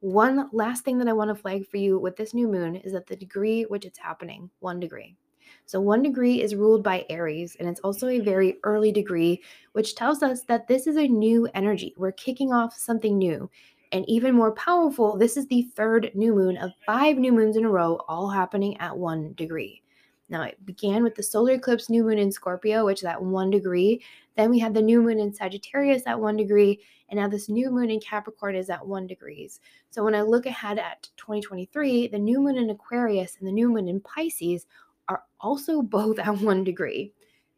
One 0.00 0.48
last 0.52 0.84
thing 0.84 0.98
that 0.98 1.08
I 1.08 1.12
want 1.12 1.28
to 1.28 1.34
flag 1.34 1.66
for 1.66 1.78
you 1.78 1.98
with 1.98 2.16
this 2.16 2.34
new 2.34 2.48
moon 2.48 2.76
is 2.76 2.92
that 2.92 3.06
the 3.06 3.16
degree 3.16 3.64
which 3.64 3.84
it's 3.84 3.98
happening, 3.98 4.50
one 4.60 4.78
degree. 4.78 5.16
So, 5.64 5.80
one 5.80 6.02
degree 6.02 6.42
is 6.42 6.54
ruled 6.54 6.82
by 6.82 7.04
Aries, 7.08 7.56
and 7.58 7.68
it's 7.68 7.80
also 7.80 8.08
a 8.08 8.20
very 8.20 8.58
early 8.62 8.92
degree, 8.92 9.42
which 9.72 9.94
tells 9.94 10.22
us 10.22 10.42
that 10.44 10.68
this 10.68 10.86
is 10.86 10.96
a 10.96 11.08
new 11.08 11.48
energy. 11.54 11.94
We're 11.96 12.12
kicking 12.12 12.52
off 12.52 12.76
something 12.76 13.18
new. 13.18 13.50
And 13.96 14.06
even 14.10 14.34
more 14.34 14.52
powerful, 14.52 15.16
this 15.16 15.38
is 15.38 15.46
the 15.46 15.62
third 15.74 16.10
new 16.14 16.34
moon 16.34 16.58
of 16.58 16.72
five 16.84 17.16
new 17.16 17.32
moons 17.32 17.56
in 17.56 17.64
a 17.64 17.70
row, 17.70 17.98
all 18.08 18.28
happening 18.28 18.76
at 18.76 18.94
one 18.94 19.32
degree. 19.32 19.82
Now, 20.28 20.42
it 20.42 20.58
began 20.66 21.02
with 21.02 21.14
the 21.14 21.22
solar 21.22 21.52
eclipse 21.52 21.88
new 21.88 22.04
moon 22.04 22.18
in 22.18 22.30
Scorpio, 22.30 22.84
which 22.84 22.98
is 22.98 23.06
at 23.06 23.22
one 23.22 23.48
degree. 23.48 24.02
Then 24.36 24.50
we 24.50 24.58
had 24.58 24.74
the 24.74 24.82
new 24.82 25.00
moon 25.00 25.18
in 25.18 25.32
Sagittarius 25.32 26.02
at 26.04 26.20
one 26.20 26.36
degree. 26.36 26.78
And 27.08 27.18
now 27.18 27.26
this 27.26 27.48
new 27.48 27.70
moon 27.70 27.88
in 27.88 27.98
Capricorn 27.98 28.54
is 28.54 28.68
at 28.68 28.86
one 28.86 29.06
degrees. 29.06 29.60
So 29.88 30.04
when 30.04 30.14
I 30.14 30.20
look 30.20 30.44
ahead 30.44 30.78
at 30.78 31.08
2023, 31.16 32.08
the 32.08 32.18
new 32.18 32.38
moon 32.38 32.58
in 32.58 32.68
Aquarius 32.68 33.38
and 33.38 33.48
the 33.48 33.52
new 33.52 33.70
moon 33.70 33.88
in 33.88 34.00
Pisces 34.00 34.66
are 35.08 35.22
also 35.40 35.80
both 35.96 36.18
at 36.18 36.36
one 36.36 36.64
degree. 36.64 37.14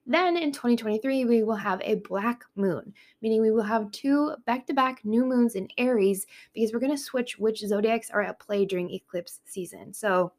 Then 0.09 0.38
in 0.38 0.53
2023, 0.53 1.27
we 1.27 1.42
will 1.42 1.55
have 1.55 1.83
a 1.85 1.97
black 1.97 2.42
moon, 2.57 2.94
meaning 3.21 3.42
we 3.42 3.51
will 3.51 3.62
have 3.62 3.92
two 3.92 4.35
back 4.47 4.66
to 4.66 4.73
back 4.73 5.05
new 5.05 5.27
moons 5.27 5.55
in 5.55 5.68
Aries 5.77 6.27
because 6.55 6.73
we're 6.73 6.81
going 6.81 6.97
to 6.97 6.99
switch 6.99 7.38
which 7.38 7.61
zodiacs 7.61 8.09
are 8.09 8.23
at 8.23 8.40
play 8.40 8.64
during 8.64 8.90
eclipse 8.90 9.40
season. 9.44 9.92
So 9.92 10.33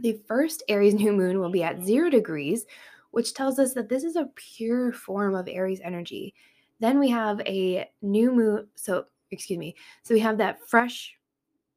the 0.00 0.20
first 0.28 0.62
Aries 0.68 0.92
new 1.02 1.14
moon 1.14 1.40
will 1.40 1.50
be 1.50 1.62
at 1.62 1.82
zero 1.82 2.10
degrees, 2.10 2.66
which 3.12 3.32
tells 3.32 3.58
us 3.58 3.72
that 3.72 3.88
this 3.88 4.04
is 4.04 4.16
a 4.16 4.28
pure 4.34 4.92
form 4.92 5.34
of 5.34 5.48
Aries 5.48 5.80
energy. 5.82 6.34
Then 6.78 6.98
we 6.98 7.08
have 7.08 7.40
a 7.46 7.88
new 8.02 8.30
moon. 8.30 8.68
So, 8.74 9.06
excuse 9.30 9.58
me. 9.58 9.74
So 10.02 10.12
we 10.12 10.20
have 10.20 10.36
that 10.36 10.68
fresh, 10.68 11.16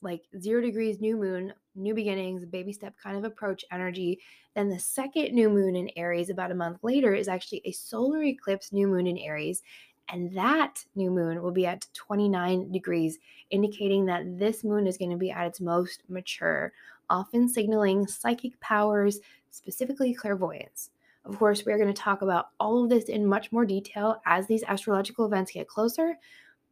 like 0.02 0.24
zero 0.40 0.62
degrees 0.62 1.00
new 1.00 1.18
moon 1.18 1.54
new 1.76 1.94
beginnings, 1.94 2.46
baby 2.46 2.74
step 2.74 2.96
kind 3.02 3.18
of 3.18 3.24
approach 3.24 3.66
energy. 3.72 4.20
Then 4.56 4.70
the 4.70 4.80
second 4.80 5.34
new 5.34 5.50
moon 5.50 5.76
in 5.76 5.90
Aries, 5.96 6.30
about 6.30 6.52
a 6.52 6.56
month 6.56 6.84
later, 6.84 7.14
is 7.14 7.28
actually 7.28 7.62
a 7.66 7.72
solar 7.72 8.24
eclipse 8.24 8.72
new 8.72 8.88
moon 8.88 9.08
in 9.08 9.18
Aries. 9.18 9.62
And 10.10 10.36
that 10.36 10.86
new 10.96 11.10
moon 11.10 11.42
will 11.42 11.52
be 11.52 11.66
at 11.66 11.88
29 11.94 12.72
degrees, 12.72 13.18
indicating 13.50 14.06
that 14.06 14.38
this 14.38 14.64
moon 14.64 14.88
is 14.88 14.98
going 14.98 15.12
to 15.12 15.18
be 15.18 15.32
at 15.32 15.48
its 15.48 15.60
most 15.60 16.04
mature, 16.08 16.72
often 17.10 17.50
signaling 17.50 18.08
psychic 18.08 18.60
powers, 18.60 19.20
specifically 19.50 20.14
clairvoyance. 20.14 20.92
Of 21.26 21.40
course, 21.40 21.66
we're 21.66 21.80
going 21.80 21.94
to 21.94 22.02
talk 22.02 22.22
about 22.22 22.50
all 22.60 22.84
of 22.84 22.90
this 22.90 23.06
in 23.06 23.26
much 23.26 23.52
more 23.52 23.66
detail 23.66 24.22
as 24.28 24.46
these 24.46 24.64
astrological 24.64 25.26
events 25.26 25.52
get 25.52 25.68
closer, 25.68 26.20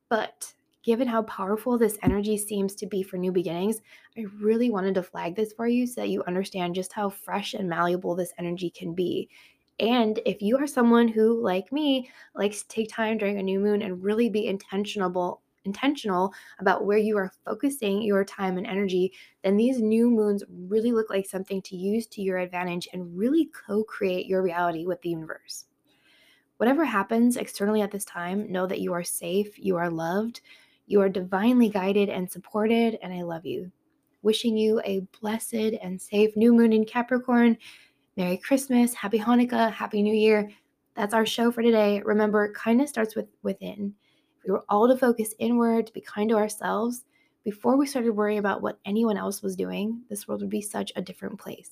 but 0.09 0.53
given 0.83 1.07
how 1.07 1.23
powerful 1.23 1.77
this 1.77 1.97
energy 2.03 2.37
seems 2.37 2.75
to 2.75 2.85
be 2.85 3.01
for 3.01 3.17
new 3.17 3.31
beginnings, 3.31 3.81
I 4.17 4.25
really 4.39 4.69
wanted 4.69 4.95
to 4.95 5.03
flag 5.03 5.35
this 5.35 5.53
for 5.53 5.67
you 5.67 5.87
so 5.87 6.01
that 6.01 6.09
you 6.09 6.23
understand 6.27 6.75
just 6.75 6.93
how 6.93 7.09
fresh 7.09 7.53
and 7.53 7.69
malleable 7.69 8.15
this 8.15 8.33
energy 8.37 8.69
can 8.69 8.93
be. 8.93 9.29
And 9.79 10.19
if 10.25 10.41
you 10.41 10.57
are 10.57 10.67
someone 10.67 11.07
who, 11.07 11.41
like 11.41 11.71
me, 11.71 12.09
likes 12.35 12.61
to 12.61 12.67
take 12.67 12.89
time 12.89 13.17
during 13.17 13.39
a 13.39 13.43
new 13.43 13.59
moon 13.59 13.81
and 13.81 14.03
really 14.03 14.29
be 14.29 14.47
intentional 14.47 15.41
intentional 15.65 16.33
about 16.59 16.85
where 16.85 16.97
you 16.97 17.17
are 17.17 17.31
focusing 17.45 18.01
your 18.01 18.25
time 18.25 18.57
and 18.57 18.67
energy, 18.67 19.13
then 19.43 19.55
these 19.55 19.81
new 19.81 20.09
moons 20.09 20.43
really 20.49 20.91
look 20.91 21.09
like 21.09 21.25
something 21.25 21.61
to 21.61 21.77
use 21.77 22.05
to 22.07 22.21
your 22.21 22.37
advantage 22.37 22.87
and 22.91 23.17
really 23.17 23.49
co-create 23.65 24.25
your 24.25 24.41
reality 24.41 24.85
with 24.85 25.01
the 25.01 25.09
universe. 25.09 25.65
Whatever 26.57 26.85
happens 26.85 27.37
externally 27.37 27.81
at 27.81 27.91
this 27.91 28.05
time, 28.05 28.51
know 28.51 28.67
that 28.67 28.79
you 28.79 28.93
are 28.93 29.03
safe, 29.03 29.57
you 29.57 29.75
are 29.77 29.89
loved, 29.89 30.41
you 30.93 31.01
are 31.01 31.10
divinely 31.10 31.69
guided 31.69 32.08
and 32.08 32.32
supported, 32.32 32.99
and 33.01 33.12
I 33.12 33.23
love 33.23 33.47
you. 33.47 33.71
Wishing 34.21 34.56
you 34.56 34.79
a 34.86 34.99
blessed 35.19 35.56
and 35.56 35.99
safe 35.99 36.38
new 36.38 36.53
moon 36.53 36.71
in 36.71 36.86
Capricorn. 36.86 37.58
Merry 38.15 38.38
Christmas, 38.38 38.93
Happy 38.93 39.17
Hanukkah, 39.17 39.71
Happy 39.71 40.03
New 40.03 40.13
Year. 40.13 40.51
That's 40.95 41.15
our 41.15 41.25
show 41.25 41.51
for 41.51 41.63
today. 41.63 42.03
Remember, 42.06 42.53
kindness 42.53 42.91
starts 42.91 43.15
with 43.15 43.25
within. 43.41 43.95
If 44.38 44.43
we 44.45 44.51
were 44.51 44.65
all 44.69 44.88
to 44.88 44.95
focus 44.95 45.34
inward, 45.39 45.88
to 45.88 45.93
be 45.93 46.01
kind 46.01 46.29
to 46.29 46.36
ourselves, 46.36 47.06
before 47.43 47.75
we 47.75 47.88
started 47.88 48.12
worrying 48.12 48.38
about 48.38 48.62
what 48.62 48.77
anyone 48.86 49.17
else 49.17 49.41
was 49.41 49.56
doing, 49.56 49.99
this 50.12 50.27
world 50.27 50.41
would 50.41 50.51
be 50.51 50.62
such 50.62 50.91
a 50.95 51.01
different 51.01 51.39
place. 51.39 51.71